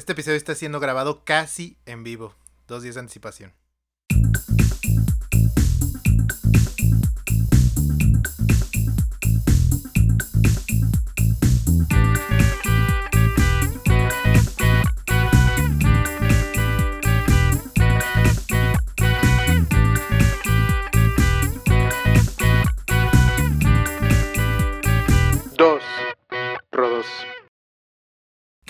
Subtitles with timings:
[0.00, 2.34] Este episodio está siendo grabado casi en vivo.
[2.66, 3.52] Dos días de anticipación.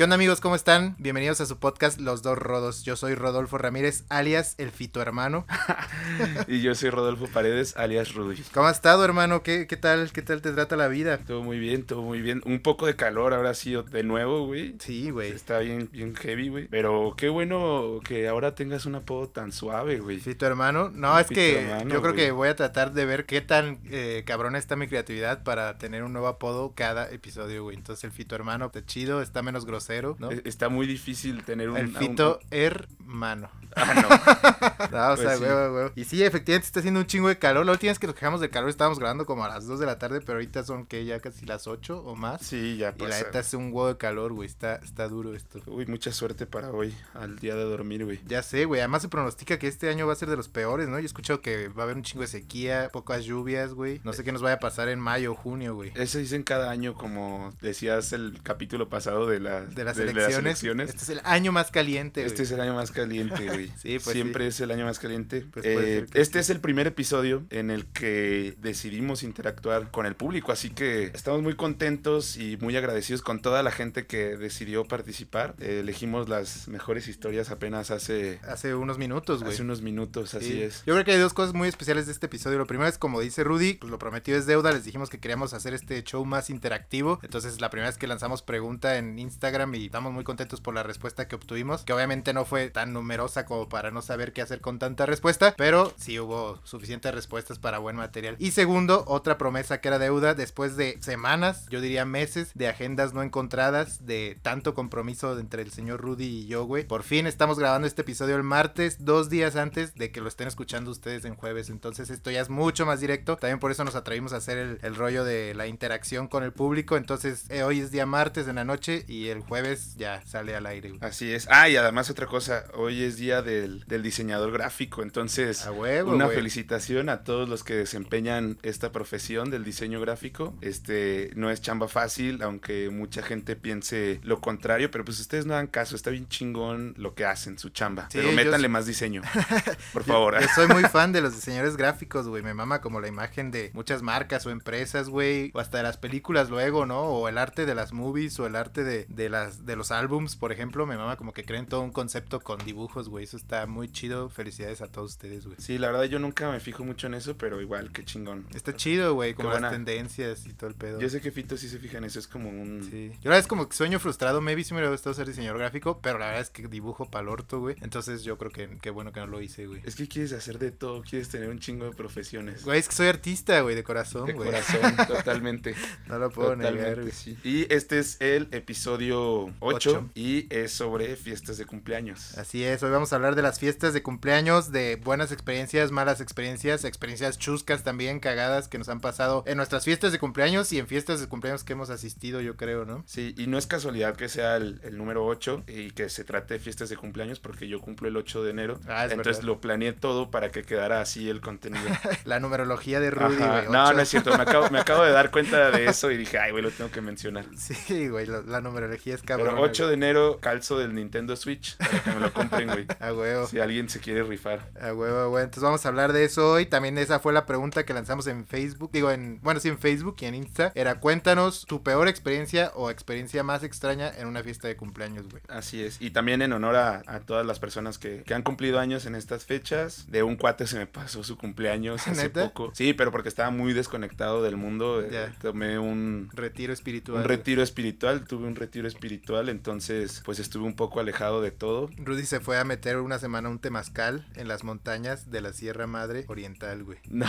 [0.00, 0.40] ¿Qué onda amigos?
[0.40, 0.96] ¿Cómo están?
[0.96, 2.84] Bienvenidos a su podcast Los Dos Rodos.
[2.84, 5.44] Yo soy Rodolfo Ramírez, alias El Fito Hermano.
[6.48, 8.42] y yo soy Rodolfo Paredes, alias Rudy.
[8.54, 9.42] ¿Cómo has estado, hermano?
[9.42, 10.10] ¿Qué, ¿Qué tal?
[10.10, 11.18] ¿Qué tal te trata la vida?
[11.18, 12.40] Todo muy bien, todo muy bien.
[12.46, 14.76] Un poco de calor ahora sí de nuevo, güey.
[14.78, 15.32] Sí, güey.
[15.32, 16.68] Está bien, bien heavy, güey.
[16.68, 20.18] Pero qué bueno que ahora tengas un apodo tan suave, güey.
[20.18, 20.88] Fito Hermano.
[20.94, 22.24] No, es Fito que Hermano, yo creo güey.
[22.24, 26.04] que voy a tratar de ver qué tan eh, cabrona está mi creatividad para tener
[26.04, 27.76] un nuevo apodo cada episodio, güey.
[27.76, 30.30] Entonces el Fito Hermano está chido, está menos grosero, ¿no?
[30.30, 31.76] E- Está muy difícil tener un...
[31.76, 33.50] El un- Fito Hermano.
[33.76, 34.08] Ah, no.
[34.90, 35.42] No, o Pues sea, sí.
[35.44, 35.92] huevo, huevo.
[35.94, 37.64] Y sí, efectivamente está haciendo un chingo de calor.
[37.66, 39.86] La última vez que nos quejamos del calor estábamos grabando como a las 2 de
[39.86, 42.40] la tarde, pero ahorita son que ya casi las 8 o más.
[42.42, 43.24] Sí, ya y la pasa.
[43.24, 44.48] neta hace un huevo de calor, güey.
[44.48, 45.60] Está, está duro esto.
[45.66, 48.20] Uy, mucha suerte para hoy, al día de dormir, güey.
[48.26, 48.80] Ya sé, güey.
[48.80, 50.96] Además se pronostica que este año va a ser de los peores, ¿no?
[50.98, 54.00] Yo he escuchado que va a haber un chingo de sequía, pocas lluvias, güey.
[54.02, 55.92] No sé qué nos vaya a pasar en mayo o junio, güey.
[55.94, 60.38] Eso dicen cada año, como decías el capítulo pasado de, la, De las de elecciones.
[60.38, 60.90] elecciones.
[60.90, 62.46] Este es el año más caliente, Este güey.
[62.46, 63.70] es el año más caliente, güey.
[63.80, 64.48] Sí, pues Siempre sí.
[64.48, 65.46] es el año más caliente.
[65.52, 66.38] Pues Eh, este sí.
[66.38, 71.42] es el primer episodio en el que decidimos interactuar con el público, así que estamos
[71.42, 75.54] muy contentos y muy agradecidos con toda la gente que decidió participar.
[75.60, 79.52] Eh, elegimos las mejores historias apenas hace, Hace unos minutos, güey.
[79.54, 80.62] hace unos minutos, así Sí.
[80.62, 80.82] es.
[80.86, 82.58] Yo creo que hay dos cosas muy especiales de este episodio.
[82.58, 84.72] Lo primero es, como dice Rudy, pues lo prometido es deuda.
[84.72, 87.18] Les dijimos que queríamos hacer este show más interactivo.
[87.22, 90.82] Entonces, la primera vez que lanzamos pregunta en Instagram y estamos muy contentos por la
[90.82, 91.84] respuesta que obtuvimos.
[91.84, 95.54] Que obviamente no fue tan numerosa como para no saber qué hacer con tanta respuesta.
[95.56, 98.36] Pero sí hubo suficientes respuestas para buen material.
[98.38, 103.14] Y segundo, otra promesa que era deuda después de semanas, yo diría meses, de agendas
[103.14, 106.84] no encontradas, de tanto compromiso entre el señor Rudy y yo, güey.
[106.84, 110.48] Por fin estamos grabando este episodio el martes, dos días antes de que lo estén
[110.48, 111.70] escuchando ustedes en jueves.
[111.70, 113.36] Entonces esto ya es mucho más directo.
[113.36, 116.96] También por eso nos atrevimos a hacer el, rollo de la interacción con el público.
[116.96, 119.59] Entonces eh, hoy es día martes en la noche y el jueves
[119.96, 120.90] ya sale al aire.
[120.90, 121.00] güey.
[121.02, 121.46] Así es.
[121.50, 126.12] Ah, y además otra cosa, hoy es día del, del diseñador gráfico, entonces A huevo,
[126.12, 126.36] una güey.
[126.36, 130.54] felicitación a todos los que desempeñan esta profesión del diseño gráfico.
[130.60, 135.54] Este no es chamba fácil, aunque mucha gente piense lo contrario, pero pues ustedes no
[135.54, 138.08] dan caso, está bien chingón lo que hacen, su chamba.
[138.10, 139.22] Sí, pero métanle más diseño,
[139.92, 140.40] por favor.
[140.40, 142.42] Yo soy muy fan de los diseñadores gráficos, güey.
[142.42, 145.50] Me mama como la imagen de muchas marcas o empresas, güey.
[145.54, 147.00] O hasta de las películas luego, ¿no?
[147.02, 150.36] O el arte de las movies o el arte de, de las, de los álbums,
[150.36, 150.86] por ejemplo.
[150.86, 153.24] Me mama como que creen todo un concepto con dibujos, güey.
[153.24, 154.28] Eso está muy chido.
[154.28, 155.56] Felicidades a todos ustedes, güey.
[155.60, 158.46] Sí, la verdad yo nunca me fijo mucho en eso, pero igual, qué chingón.
[158.54, 161.00] Está chido, güey, como las tendencias y todo el pedo.
[161.00, 162.82] Yo sé que Fito sí se fija en eso, es como un...
[162.90, 163.08] Sí.
[163.22, 165.58] Yo la verdad es como que sueño frustrado, maybe sí me hubiera gustado ser diseñador
[165.58, 167.76] gráfico, pero la verdad es que dibujo pa'l orto, güey.
[167.80, 169.80] Entonces yo creo que qué bueno que no lo hice, güey.
[169.84, 172.64] Es que quieres hacer de todo, quieres tener un chingo de profesiones.
[172.64, 174.50] Güey, es que soy artista, güey, de corazón, de güey.
[174.50, 175.74] corazón, totalmente.
[176.06, 177.12] No lo puedo Totalmente, negar, güey.
[177.12, 177.36] sí.
[177.44, 180.10] Y este es el episodio 8 Ocho.
[180.14, 182.36] y es sobre fiestas de cumpleaños.
[182.38, 186.20] Así es, hoy vamos a hablar de las fiestas de cumpleaños, de buenas experiencias, malas
[186.20, 190.78] experiencias, experiencias chuscas también, cagadas que nos han pasado en nuestras fiestas de cumpleaños y
[190.78, 193.02] en fiestas de cumpleaños que hemos asistido, yo creo, ¿no?
[193.06, 196.54] Sí, y no es casualidad que sea el, el número 8 y que se trate
[196.54, 198.80] de fiestas de cumpleaños porque yo cumplo el 8 de enero.
[198.88, 199.46] Ah, es Entonces verdad.
[199.46, 201.84] lo planeé todo para que quedara así el contenido.
[202.24, 203.68] La numerología de Rudy, güey.
[203.70, 204.36] No, no es cierto.
[204.36, 206.90] Me acabo, me acabo de dar cuenta de eso y dije, ay, güey, lo tengo
[206.90, 207.46] que mencionar.
[207.56, 209.54] Sí, güey, la, la numerología es cabrón.
[209.54, 212.86] Pero 8 de enero, calzo del Nintendo Switch para que me lo compren, güey.
[213.00, 213.46] A huevo.
[213.46, 214.68] Si alguien se quiere rifar.
[214.80, 215.44] A huevo, güey.
[215.44, 216.66] Entonces vamos a hablar de eso hoy.
[216.66, 218.90] También esa fue la pregunta que lanzamos en Facebook.
[218.92, 220.72] Digo, en, bueno, sí, en Facebook y en Insta.
[220.74, 225.42] Era cuéntanos tu peor experiencia o experiencia más extraña en una fiesta de cumpleaños, güey.
[225.48, 226.00] Así es.
[226.00, 229.14] Y también en honor a, a todas las personas que, que han cumplido años en
[229.14, 230.06] estas fechas.
[230.10, 232.44] De un cuate se me pasó su cumpleaños hace ¿Neta?
[232.48, 232.70] poco.
[232.74, 235.02] Sí, pero porque estaba muy desconectado del mundo.
[235.02, 237.22] eh, tomé un, Retiro espiritual.
[237.22, 238.24] un retiro espiritual.
[238.26, 239.09] Tuve un retiro espiritual.
[239.14, 241.90] Entonces, pues estuve un poco alejado de todo.
[241.96, 245.86] Rudy se fue a meter una semana un temazcal en las montañas de la Sierra
[245.86, 246.98] Madre Oriental, güey.
[247.10, 247.26] No,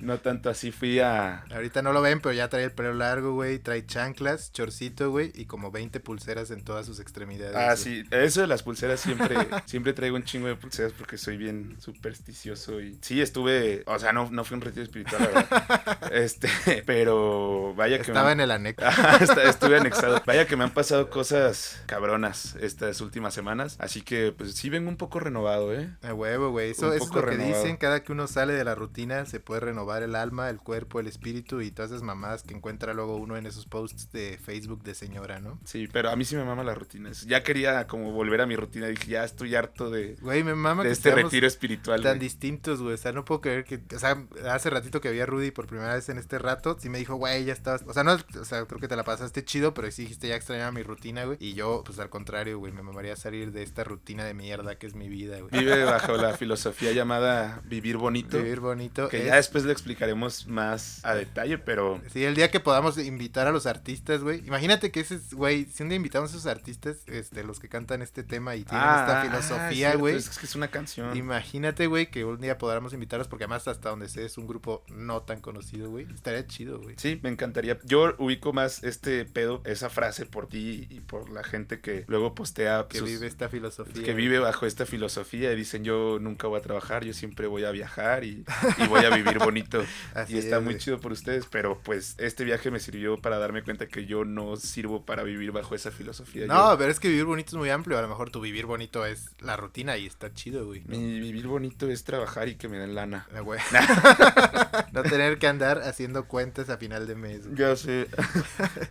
[0.00, 0.70] no tanto así.
[0.70, 1.44] Fui a.
[1.52, 3.58] Ahorita no lo ven, pero ya trae el pelo largo, güey.
[3.58, 5.32] Trae chanclas, chorcito, güey.
[5.34, 7.56] Y como 20 pulseras en todas sus extremidades.
[7.56, 7.76] Ah, güey.
[7.76, 11.76] sí, eso de las pulseras siempre, siempre traigo un chingo de pulseras porque soy bien
[11.80, 16.08] supersticioso y sí estuve, o sea, no, no fue un retiro espiritual, la verdad.
[16.12, 16.48] Este,
[16.86, 18.84] pero vaya que Estaba me en el anexo.
[19.20, 20.22] Está- estuve anexado.
[20.26, 23.76] Vaya que me han pasado cosas cabronas estas últimas semanas.
[23.78, 25.90] Así que, pues sí vengo un poco renovado, ¿eh?
[26.02, 26.70] A huevo, güey.
[26.70, 27.76] Eso, es lo que dicen.
[27.76, 31.06] Cada que uno sale de la rutina se puede renovar el alma, el cuerpo, el
[31.06, 34.94] espíritu y todas esas mamadas que encuentra luego uno en esos posts de Facebook de
[34.94, 35.58] señora, ¿no?
[35.64, 37.24] Sí, pero a mí sí me mama las rutinas.
[37.26, 38.86] Ya quería como volver a mi rutina.
[38.88, 42.02] Dije, ya estoy harto de, Güey, me mama de que este retiro espiritual.
[42.02, 42.94] tan distintos, güey.
[42.94, 43.80] O sea, no puedo creer que.
[43.94, 46.88] O sea, hace ratito que vi a Rudy por primera vez en este rato, sí
[46.88, 47.84] me dijo, güey, ya estabas.
[47.86, 50.36] O sea, no, o sea, creo que te la pasaste chido, pero sí dijiste, ya
[50.36, 51.36] extrañaba mi rutina, güey.
[51.40, 54.86] Y yo, pues al contrario, güey, me mamaría salir de esta rutina de mierda que
[54.86, 55.50] es mi vida, güey.
[55.52, 58.38] Vive bajo la filosofía llamada vivir bonito.
[58.38, 59.08] Vivir bonito.
[59.08, 62.98] Que es- ya después le explicaremos más a detalle, pero Sí, el día que podamos
[62.98, 64.46] invitar a los artistas, güey.
[64.46, 67.68] Imagínate que ese, es- güey, si un día invitamos a esos artistas, este, los que
[67.68, 70.16] cantan este tema y tienen esta ah, filosofía, güey.
[70.16, 71.16] Es que es una canción.
[71.16, 74.84] Imagínate, güey, que un día podamos invitarlos, porque además hasta donde sé es un grupo
[74.88, 76.06] no tan conocido, güey.
[76.14, 76.94] Estaría chido, güey.
[76.98, 77.78] Sí, me encantaría.
[77.84, 82.34] Yo ubico más este pedo, esa frase por ti y por la gente que luego
[82.34, 83.92] postea Que sus- vive esta filosofía.
[83.94, 84.14] que güey.
[84.14, 87.70] vive bajo esta filosofía y dicen yo nunca voy a trabajar, yo siempre voy a
[87.72, 88.44] viajar y,
[88.78, 89.84] y voy a vivir bonito.
[90.14, 93.38] Así y está es, muy chido por ustedes, pero pues este viaje me sirvió para
[93.38, 96.46] darme cuenta que yo no sirvo para vivir bajo esa filosofía.
[96.46, 97.98] No, Yo- pero es que vivir bonito es muy amplio.
[97.98, 100.82] A lo mejor tu vivir bonito es la rutina y está chido, güey.
[100.86, 100.96] ¿no?
[100.96, 103.26] mi vivir bonito es trabajar y que me den lana.
[103.34, 103.58] Ah, güey.
[104.92, 107.44] no tener que andar haciendo cuentas a final de mes.
[107.46, 107.56] güey.
[107.58, 108.06] Ya sé.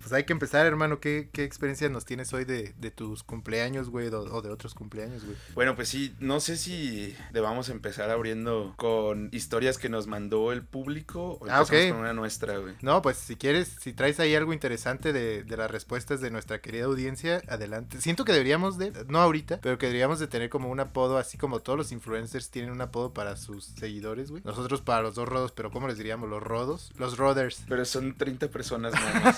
[0.01, 0.99] Pues hay que empezar, hermano.
[0.99, 4.07] ¿Qué, qué experiencias nos tienes hoy de, de tus cumpleaños, güey?
[4.09, 5.37] O, o de otros cumpleaños, güey?
[5.53, 10.63] Bueno, pues sí, no sé si debamos empezar abriendo con historias que nos mandó el
[10.63, 11.89] público o Ah, empezamos ok.
[11.91, 12.73] con una nuestra, güey.
[12.81, 16.59] No, pues si quieres, si traes ahí algo interesante de, de las respuestas de nuestra
[16.61, 18.01] querida audiencia, adelante.
[18.01, 21.37] Siento que deberíamos de, no ahorita, pero que deberíamos de tener como un apodo, así
[21.37, 24.41] como todos los influencers tienen un apodo para sus seguidores, güey.
[24.45, 26.29] Nosotros para los dos rodos, pero ¿cómo les diríamos?
[26.29, 26.91] Los rodos.
[26.97, 27.63] Los roders.
[27.67, 29.37] Pero son 30 personas más.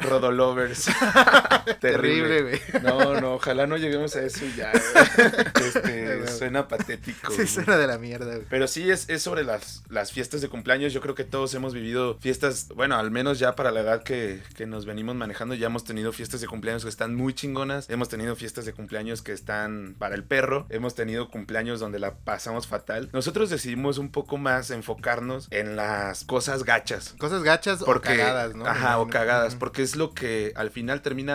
[0.00, 0.86] Rodolovers.
[1.80, 2.60] Terrible, güey.
[2.82, 4.72] No, no, ojalá no lleguemos a eso ya.
[4.72, 5.68] güey.
[5.68, 7.32] Este, suena patético.
[7.32, 8.46] Sí, suena de la mierda, güey.
[8.48, 10.92] Pero sí, es, es sobre las, las fiestas de cumpleaños.
[10.92, 14.40] Yo creo que todos hemos vivido fiestas, bueno, al menos ya para la edad que,
[14.54, 17.88] que nos venimos manejando, ya hemos tenido fiestas de cumpleaños que están muy chingonas.
[17.90, 20.66] Hemos tenido fiestas de cumpleaños que están para el perro.
[20.70, 23.08] Hemos tenido cumpleaños donde la pasamos fatal.
[23.12, 27.14] Nosotros decidimos un poco más enfocarnos en las cosas gachas.
[27.18, 28.66] Cosas gachas Porque, o cagadas, ¿no?
[28.66, 31.31] Ajá, o cagadas, porque es lo que al final termina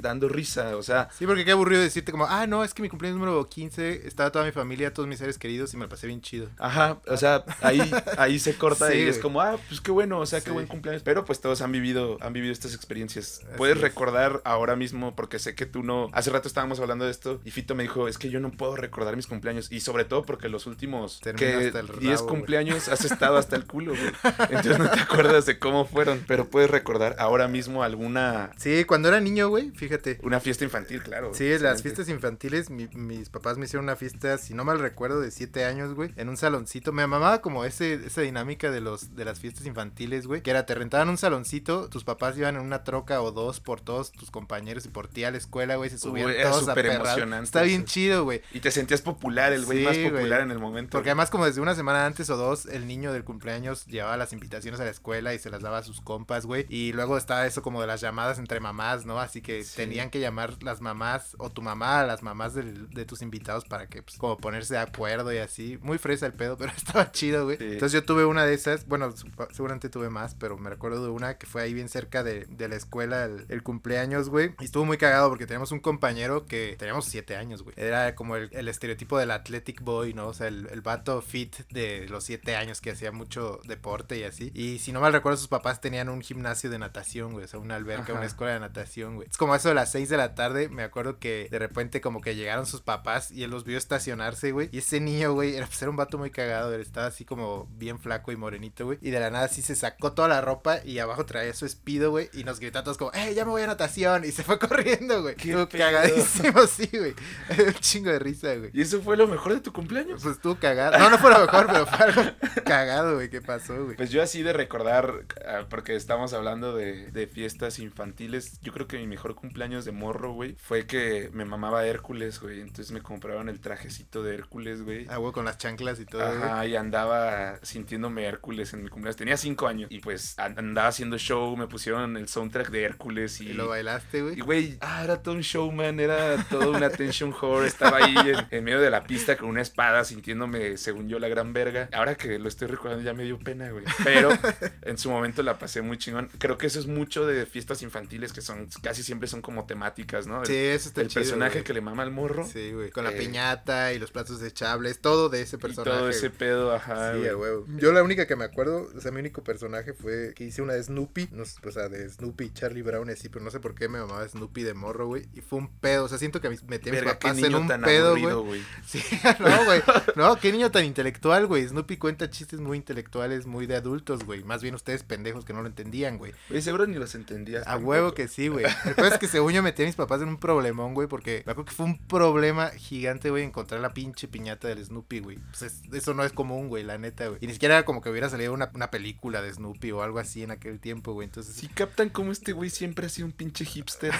[0.00, 2.88] dando risa, o sea, Sí, porque qué aburrido decirte como, ah, no, es que mi
[2.88, 6.06] cumpleaños número 15 estaba toda mi familia, todos mis seres queridos y me la pasé
[6.06, 6.48] bien chido.
[6.58, 7.80] Ajá, o sea, ahí,
[8.18, 10.66] ahí se corta Sí, y es como, ah, pues qué bueno, o sea, qué buen
[10.66, 11.02] cumpleaños.
[11.02, 13.40] Pero pues todos han vivido, han vivido estas experiencias.
[13.46, 13.82] Así Puedes es.
[13.82, 16.08] recordar ahora mismo, porque sé que tú no.
[16.12, 18.76] Hace rato estábamos hablando de esto y Fito me dijo, es que yo no puedo
[18.76, 19.70] recordar mis cumpleaños.
[19.70, 22.28] Y sobre todo porque los últimos Termina que hasta el rabo, 10 güey.
[22.34, 24.12] cumpleaños has estado hasta el culo, güey.
[24.50, 28.50] Entonces no te acuerdas de cómo fueron, pero puedes recordar ahora mismo alguna.
[28.56, 30.18] Sí, cuando era niño, güey, fíjate.
[30.22, 31.32] Una fiesta infantil, claro.
[31.34, 35.20] Sí, las fiestas infantiles, mi- mis papás me hicieron una fiesta, si no mal recuerdo,
[35.20, 36.92] de siete años, güey, en un saloncito.
[36.92, 40.66] Me mamaba como ese, esa dinámica de los de las fiestas infantiles, güey, que era
[40.66, 44.30] te rentaban un saloncito, tus papás iban en una troca o dos por todos tus
[44.30, 46.86] compañeros y por ti a la escuela, güey, se subían Uy, era todos a súper
[46.86, 47.00] perrar.
[47.06, 48.42] emocionante Está bien chido, güey.
[48.52, 50.90] Y te sentías popular, el güey más popular en el momento.
[50.92, 54.32] Porque además como desde una semana antes o dos, el niño del cumpleaños llevaba las
[54.32, 56.66] invitaciones a la escuela y se las daba a sus compas, güey.
[56.68, 59.19] Y luego estaba eso como de las llamadas entre mamás, ¿no?
[59.20, 59.76] Así que Sí.
[59.76, 63.64] tenían que llamar las mamás o tu mamá a las mamás del- de tus invitados
[63.64, 65.78] para que, pues, como ponerse de acuerdo y así.
[65.82, 67.56] Muy fresa el pedo, pero estaba chido, güey.
[67.58, 67.64] Sí.
[67.64, 69.12] Entonces yo tuve una de esas, bueno,
[69.52, 72.68] seguramente tuve más, pero me recuerdo de una que fue ahí bien cerca de, de
[72.68, 74.54] la escuela, el, el cumpleaños, güey.
[74.60, 77.74] Y estuvo muy cagado porque teníamos un compañero que teníamos siete años, güey.
[77.78, 80.28] Era como el, el estereotipo del athletic boy, ¿no?
[80.28, 84.24] O sea, el, el vato fit de los siete años que hacía mucho deporte y
[84.24, 84.50] así.
[84.54, 87.44] Y si no mal recuerdo, sus papás tenían un gimnasio de natación, güey.
[87.44, 88.14] O sea, una alberca, Ajá.
[88.14, 89.28] una escuela de natación, güey.
[89.28, 92.20] Es como eso de las seis de la tarde, me acuerdo que de repente como
[92.20, 94.68] que llegaron sus papás y él los vio estacionarse, güey.
[94.72, 97.68] Y ese niño, güey, era, pues, era un vato muy cagado, él estaba así como
[97.76, 98.98] bien flaco y morenito, güey.
[99.02, 102.10] Y de la nada sí se sacó toda la ropa y abajo traía su espido,
[102.10, 102.30] güey.
[102.32, 104.24] Y nos gritó a todos como, ¡eh, ya me voy a natación!
[104.24, 105.34] Y se fue corriendo, güey.
[105.36, 107.14] ¿Qué Estuvo cagadísimo, sí, güey.
[107.66, 108.70] un chingo de risa, güey.
[108.72, 110.22] ¿Y eso fue lo mejor de tu cumpleaños?
[110.22, 110.98] Pues estuvo cagado.
[110.98, 112.22] No, no fue lo mejor, pero fue algo
[112.64, 113.30] cagado, güey.
[113.30, 113.96] ¿Qué pasó, güey?
[113.96, 118.86] Pues yo así de recordar, ah, porque estamos hablando de, de fiestas infantiles, yo creo
[118.86, 122.60] que mi mejor cumpleaños de morro, güey, fue que me mamaba Hércules, güey.
[122.60, 125.06] Entonces me compraban el trajecito de Hércules, güey.
[125.08, 126.42] Ah, güey, con las chanclas y todo, güey.
[126.50, 129.16] Ajá, y andaba sintiéndome Hércules en mi cumpleaños.
[129.16, 133.40] Tenía cinco años y pues an- andaba haciendo show, me pusieron el soundtrack de Hércules
[133.40, 133.50] y...
[133.50, 134.38] Y lo bailaste, güey.
[134.38, 137.66] Y güey, ah, era todo un showman, era todo una attention whore.
[137.66, 141.28] Estaba ahí en, en medio de la pista con una espada, sintiéndome, según yo, la
[141.28, 141.88] gran verga.
[141.92, 143.84] Ahora que lo estoy recordando, ya me dio pena, güey.
[144.04, 144.30] Pero
[144.82, 146.28] en su momento la pasé muy chingón.
[146.38, 150.26] Creo que eso es mucho de fiestas infantiles que son casi siempre son como temáticas,
[150.26, 150.44] ¿no?
[150.44, 151.64] Sí, eso está El chido, personaje güey.
[151.64, 152.44] que le mama al morro.
[152.44, 152.90] Sí, güey.
[152.90, 155.96] Con la Eh, piñata y los platos desechables, todo de ese Y personaje.
[155.96, 156.38] todo ese güey.
[156.38, 157.12] pedo, ajá.
[157.12, 157.30] Sí, güey.
[157.30, 157.66] a huevo.
[157.76, 160.72] Yo la única que me acuerdo, o sea, mi único personaje fue que hice una
[160.72, 163.60] de Snoopy, no sé, o sea, de Snoopy, Charlie Brown y así, pero no sé
[163.60, 165.28] por qué me mamaba Snoopy de morro, güey.
[165.34, 167.44] Y fue un pedo, o sea, siento que a mis- metí a mis papás en
[167.44, 168.60] niño un tan pedo, aburrido, güey.
[168.60, 168.62] güey.
[168.86, 169.00] Sí,
[169.38, 169.82] no, güey.
[170.16, 171.68] No, qué niño tan intelectual, güey.
[171.68, 174.42] Snoopy cuenta chistes muy intelectuales, muy de adultos, güey.
[174.42, 176.32] Más bien ustedes pendejos que no lo entendían, güey.
[176.50, 177.62] Oye, seguro ni los entendías.
[177.62, 177.90] A tampoco.
[177.90, 178.64] huevo que sí, güey.
[178.84, 181.68] Es que según yo metí a mis papás en un problemón, güey, porque me acuerdo
[181.70, 185.38] que fue un problema gigante, güey, encontrar la pinche piñata del Snoopy, güey.
[185.50, 187.38] Pues es- eso no es común, güey, la neta, güey.
[187.42, 190.18] Y ni siquiera era como que hubiera salido una, una película de Snoopy o algo
[190.18, 191.26] así en aquel tiempo, güey.
[191.26, 194.12] Entonces, Sí captan cómo este güey siempre ha sido un pinche hipster.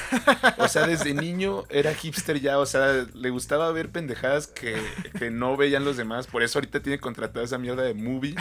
[0.59, 2.59] O sea, desde niño era hipster ya.
[2.59, 4.77] O sea, le gustaba ver pendejadas que,
[5.19, 6.27] que no veían los demás.
[6.27, 8.35] Por eso ahorita tiene contratada esa mierda de movie.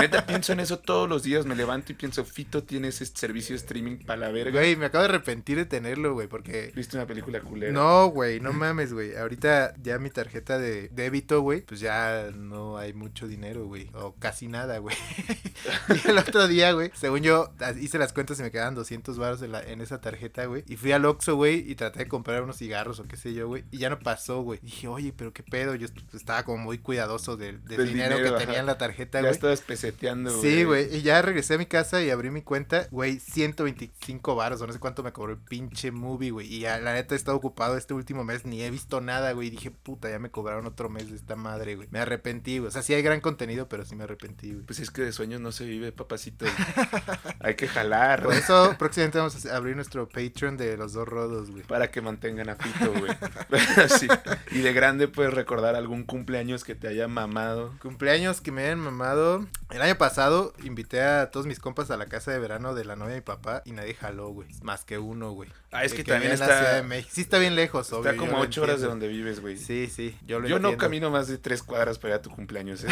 [0.00, 1.46] Neta, pienso en eso todos los días.
[1.46, 4.52] Me levanto y pienso, Fito tiene ese servicio de streaming para la verga.
[4.60, 6.72] güey, me acabo de arrepentir de tenerlo, güey, porque...
[6.74, 7.72] ¿Viste una película culera?
[7.72, 9.16] No, güey, no mames, güey.
[9.16, 13.90] Ahorita ya mi tarjeta de débito, güey, pues ya no hay mucho dinero, güey.
[13.94, 14.96] O casi nada, güey.
[16.04, 19.42] y el otro día, güey, según yo, hice las cuentas y me quedaban 200 baros
[19.42, 20.64] en, la- en esa tarjeta, güey.
[20.68, 23.48] Y fui al Oxxo, güey, y traté de comprar unos cigarros o qué sé yo,
[23.48, 23.64] güey.
[23.70, 24.60] Y ya no pasó, güey.
[24.62, 25.74] Dije, oye, pero qué pedo.
[25.74, 28.78] Yo est- estaba como muy cuidadoso del, del Del dinero, dinero, que tenía en la
[28.78, 29.32] tarjeta, Ya güey.
[29.32, 30.94] estabas peseteando, Sí, güey.
[30.96, 34.72] Y ya regresé a mi casa y abrí mi cuenta, güey, 125 baros o no
[34.72, 36.52] sé cuánto me cobró el pinche movie, güey.
[36.52, 39.48] Y ya, la neta he estado ocupado este último mes, ni he visto nada, güey.
[39.48, 41.88] Y dije, puta, ya me cobraron otro mes de esta madre, güey.
[41.90, 42.68] Me arrepentí, güey.
[42.68, 44.64] O sea, sí hay gran contenido, pero sí me arrepentí, güey.
[44.66, 46.46] Pues es que de sueños no se vive, papacito.
[47.40, 51.50] Hay que jalar, Por eso próximamente vamos a abrir nuestro Patreon de los dos rodos,
[51.50, 51.62] güey.
[51.64, 53.12] Para que mantengan a Fito, güey.
[53.98, 54.08] Sí.
[54.52, 57.72] Y de grande puedes recordar algún cumpleaños que te haya mamado.
[57.80, 59.46] Cumpleaños que me hayan mamado.
[59.70, 62.96] El año pasado invité a todos mis compas a la casa de verano de la
[62.96, 64.48] novia de mi papá y nadie jaló, güey.
[64.62, 65.48] Más que uno, güey.
[65.72, 66.82] Ah, es que también está-.
[67.08, 68.10] Sí está bien lejos, obvio.
[68.10, 69.56] Está como ocho horas de donde vives, güey.
[69.56, 72.30] Sí, sí, yo lo Yo no camino más de tres cuadras para ir a tu
[72.30, 72.82] cumpleaños.
[72.84, 72.88] ¿eh?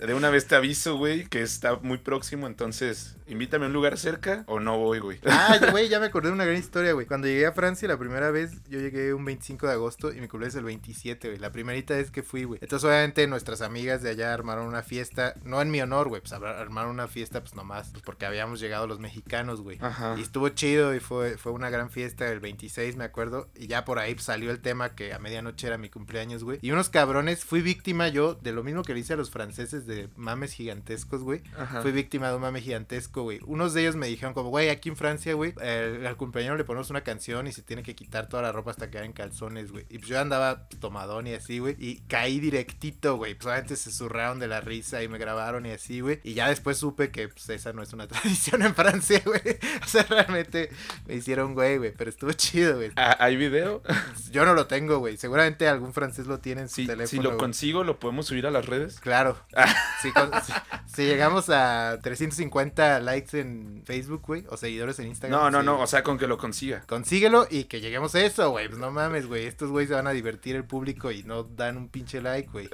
[0.00, 2.46] De- De una vez te aviso, güey, que está muy próximo.
[2.46, 5.18] Entonces, invítame a un lugar cerca o no voy, güey.
[5.26, 7.06] Ah, güey, ya me acordé de una gran historia, güey.
[7.06, 10.28] Cuando llegué a Francia la primera vez, yo llegué un 25 de agosto y mi
[10.28, 11.38] cumpleaños es el 27, güey.
[11.38, 12.60] La primerita vez que fui, güey.
[12.62, 16.32] Entonces, obviamente, nuestras amigas de allá armaron una fiesta, no en mi honor, güey, pues
[16.32, 19.78] ar- armaron una fiesta, pues nomás, pues porque habíamos llegado los mexicanos, güey.
[19.82, 20.14] Ajá.
[20.16, 23.48] Y estuvo chido y fue, fue una gran fiesta el 26, me acuerdo.
[23.54, 26.58] Y ya por ahí salió el tema que a medianoche era mi cumpleaños, güey.
[26.62, 29.86] Y unos cabrones, fui víctima yo de lo mismo que le hice a los franceses
[29.86, 31.42] de mames gigantescos, güey.
[31.56, 31.82] Ajá.
[31.82, 33.40] Fui víctima de un mame gigantesco, güey.
[33.46, 36.64] Unos de ellos me dijeron como, güey, aquí en Francia, güey, el- al cumpleaños le
[36.64, 39.70] ponemos una canción y se tiene que quitar toda la ropa hasta quedar en calzones,
[39.72, 39.84] güey.
[39.90, 41.76] Y pues yo andaba tomadón y así, güey.
[41.78, 43.34] Y caí directito, güey.
[43.34, 46.20] Pues obviamente se zurraron de la risa y me grabaron y así, güey.
[46.24, 49.40] Y ya después supe que pues esa no es una tradición en Francia, güey.
[49.82, 50.70] O sea, realmente
[51.06, 51.92] me hicieron, güey, güey.
[51.96, 52.90] Pero estuvo chido, güey.
[52.96, 53.82] Ah, ¿Hay video?
[54.30, 55.16] Yo no lo tengo, güey.
[55.16, 57.08] Seguramente algún francés lo tiene en su Si, teléfono.
[57.08, 57.38] si lo güey.
[57.38, 58.98] consigo, ¿lo podemos subir a las redes?
[59.00, 59.36] Claro.
[60.02, 60.52] Si, con- si-
[60.94, 65.40] si llegamos a 350 likes en Facebook, güey, o seguidores en Instagram.
[65.40, 65.66] No, no, sí.
[65.66, 66.82] no, o sea, con que lo consiga.
[66.86, 68.68] Consíguelo y que lleguemos a eso, güey.
[68.68, 69.46] Pues no mames, güey.
[69.46, 72.68] Estos güeyes se van a divertir el público y no dan un pinche like, güey.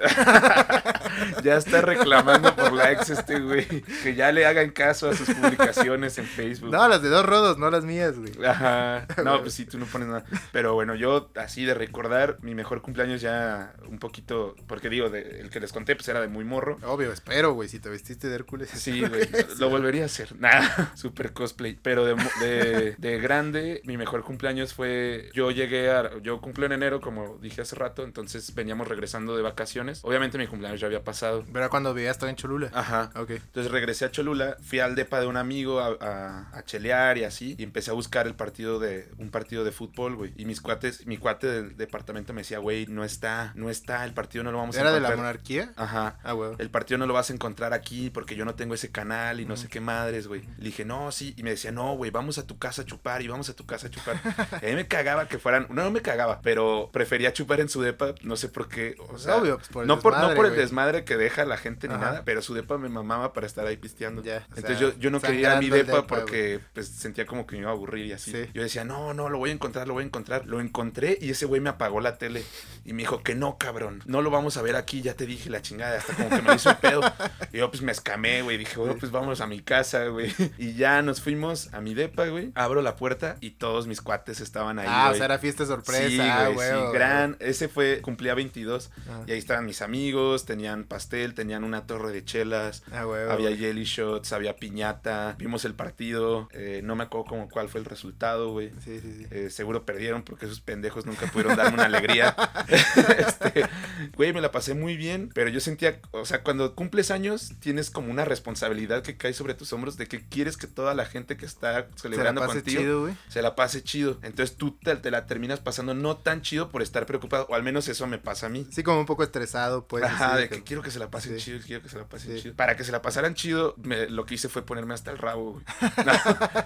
[1.43, 3.65] Ya está reclamando por likes este güey.
[4.03, 6.71] Que ya le hagan caso a sus publicaciones en Facebook.
[6.71, 8.33] No, las de dos rodos, no las mías, güey.
[8.45, 8.64] Ajá.
[9.23, 10.25] No, pues sí, tú no pones nada.
[10.51, 15.39] Pero bueno, yo así de recordar mi mejor cumpleaños ya un poquito, porque digo, de-
[15.41, 16.77] el que les conté pues era de muy morro.
[16.83, 18.69] Obvio, espero, güey, si te vestiste de Hércules.
[18.69, 19.27] Sí, güey,
[19.59, 20.35] lo volvería a hacer.
[20.39, 21.77] Nada, super cosplay.
[21.81, 25.29] Pero de, mo- de, de grande, mi mejor cumpleaños fue.
[25.33, 26.17] Yo llegué a.
[26.21, 30.01] Yo cumplo en enero, como dije hace rato, entonces veníamos regresando de vacaciones.
[30.03, 31.43] Obviamente mi cumpleaños ya había pasado.
[31.51, 32.69] Pero cuando vivías todavía en Cholula.
[32.73, 33.11] Ajá.
[33.15, 33.31] Ok.
[33.31, 37.23] Entonces regresé a Cholula, fui al depa de un amigo a, a- a chelear y
[37.23, 40.33] así, y empecé a buscar el partido de, un partido de fútbol, güey.
[40.37, 44.13] Y mis cuates, mi cuate del departamento me decía, güey, no está, no está, el
[44.13, 45.17] partido no lo vamos a ¿Era de encontrar.
[45.17, 45.73] la monarquía?
[45.75, 46.19] Ajá.
[46.23, 46.51] Ah, güey.
[46.57, 49.45] El partido no lo vas a encontrar aquí porque yo no tengo ese canal y
[49.45, 50.43] no sé qué madres, güey.
[50.57, 51.33] Le dije, no, sí.
[51.37, 53.65] Y me decía, no, güey, vamos a tu casa a chupar y vamos a tu
[53.65, 54.19] casa a chupar.
[54.61, 57.69] Y a mí me cagaba que fueran, no, no me cagaba, pero prefería chupar en
[57.69, 58.95] su depa, no sé por qué.
[59.09, 60.61] O sea, Obvio, pues por el no, por, no desmadre, por el güey.
[60.61, 63.77] desmadre que deja la gente ni nada, pero su depa me mamaba para estar ahí
[63.77, 64.21] pisteando.
[64.23, 67.55] Entonces sea, yo, yo no quería ir a mi depa, porque pues sentía como que
[67.55, 68.31] me iba a aburrir y así.
[68.31, 68.44] Sí.
[68.53, 70.45] Yo decía, no, no, lo voy a encontrar, lo voy a encontrar.
[70.45, 72.43] Lo encontré y ese güey me apagó la tele
[72.83, 75.49] y me dijo que no, cabrón, no lo vamos a ver aquí, ya te dije
[75.49, 77.01] la chingada, hasta como que me hizo el pedo.
[77.51, 80.33] Y yo pues me escamé, güey, dije, bueno, pues vámonos a mi casa, güey.
[80.57, 82.51] Y ya nos fuimos a mi depa, güey.
[82.55, 85.17] Abro la puerta y todos mis cuates estaban ahí, ah, o güey.
[85.17, 86.07] sea, era fiesta sorpresa.
[86.07, 87.37] Sí, ah, güey, sí, gran.
[87.39, 88.91] Ese fue, cumplía 22.
[89.09, 89.23] Ah.
[89.27, 92.83] Y ahí estaban mis amigos, tenían pastel, tenían una torre de chelas.
[92.91, 93.29] Ah, güey.
[93.29, 97.79] Había jelly shots, había piñata, vimos el partido, eh, no me acuerdo como cuál fue
[97.79, 98.71] el resultado, güey.
[98.83, 99.27] Sí, sí, sí.
[99.31, 102.35] Eh, seguro perdieron porque esos pendejos nunca pudieron darme una alegría.
[103.17, 103.67] este,
[104.15, 107.89] güey, me la pasé muy bien, pero yo sentía, o sea, cuando cumples años, tienes
[107.89, 111.37] como una responsabilidad que cae sobre tus hombros de que quieres que toda la gente
[111.37, 114.19] que está celebrando se la pase contigo chido, se la pase chido.
[114.21, 117.63] Entonces tú te, te la terminas pasando no tan chido por estar preocupado, o al
[117.63, 118.67] menos eso me pasa a mí.
[118.71, 120.03] Sí, como un poco estresado, pues.
[120.03, 122.55] Ajá, de que quiero que se la pasen chido, quiero que se la pasen chido.
[122.55, 125.53] Para que se la pasaran chido, me- lo que hice fue ponerme hasta el rabo,
[125.53, 125.65] güey.
[126.05, 126.13] No,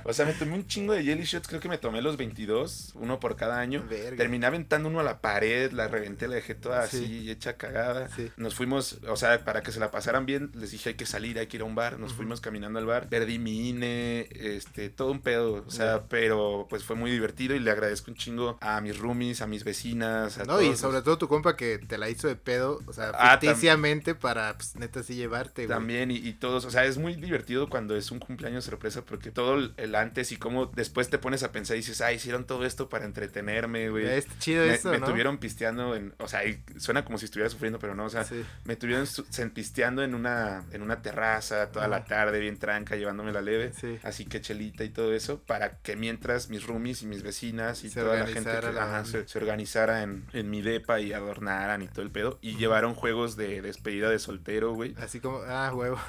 [0.03, 2.91] o sea, me tomé un chingo de jelly shots, creo que me tomé los 22,
[2.95, 3.85] uno por cada año.
[3.89, 4.17] Verga.
[4.17, 6.97] Terminé aventando uno a la pared, la reventé, la dejé toda Sí.
[7.03, 8.09] así, hecha cagada.
[8.15, 8.31] Sí.
[8.37, 11.37] Nos fuimos, o sea, para que se la pasaran bien, les dije hay que salir,
[11.39, 11.99] hay que ir a un bar.
[11.99, 15.63] Nos fuimos caminando al bar, perdí mi INE, este, todo un pedo.
[15.67, 19.41] O sea, pero pues fue muy divertido y le agradezco un chingo a mis roomies,
[19.41, 22.35] a mis vecinas, a No, y sobre todo tu compa que te la hizo de
[22.35, 25.77] pedo, o sea, Ah, ficticiamente para, pues, neta, sí llevarte, güey.
[25.77, 29.31] También, y, y todos, o sea, es muy divertido cuando es un cumpleaños sorpresa porque
[29.31, 32.65] todo el antes y cómo después te pones a pensar y dices, ah, hicieron todo
[32.65, 34.05] esto para entretenerme, güey.
[34.05, 35.05] Ya Está chido Me, eso, me ¿no?
[35.07, 38.23] tuvieron pisteando en, o sea, y suena como si estuviera sufriendo, pero no, o sea,
[38.23, 38.43] Sí.
[38.65, 39.07] me tuvieron
[39.53, 43.71] pisteando en una, en una terraza toda la tarde, bien tranca, llevándome la leve.
[43.79, 43.97] Sí.
[44.03, 47.89] Así que chelita y todo eso, para que mientras mis roomies y mis vecinas y
[47.89, 51.13] Se toda la gente que, la ajá, se, se organizara en, en mi depa y
[51.13, 52.39] adornaran y todo el pedo.
[52.41, 54.95] Y llevaron juegos de despedida de soltero, güey.
[54.99, 55.99] Así como, ah, huevo.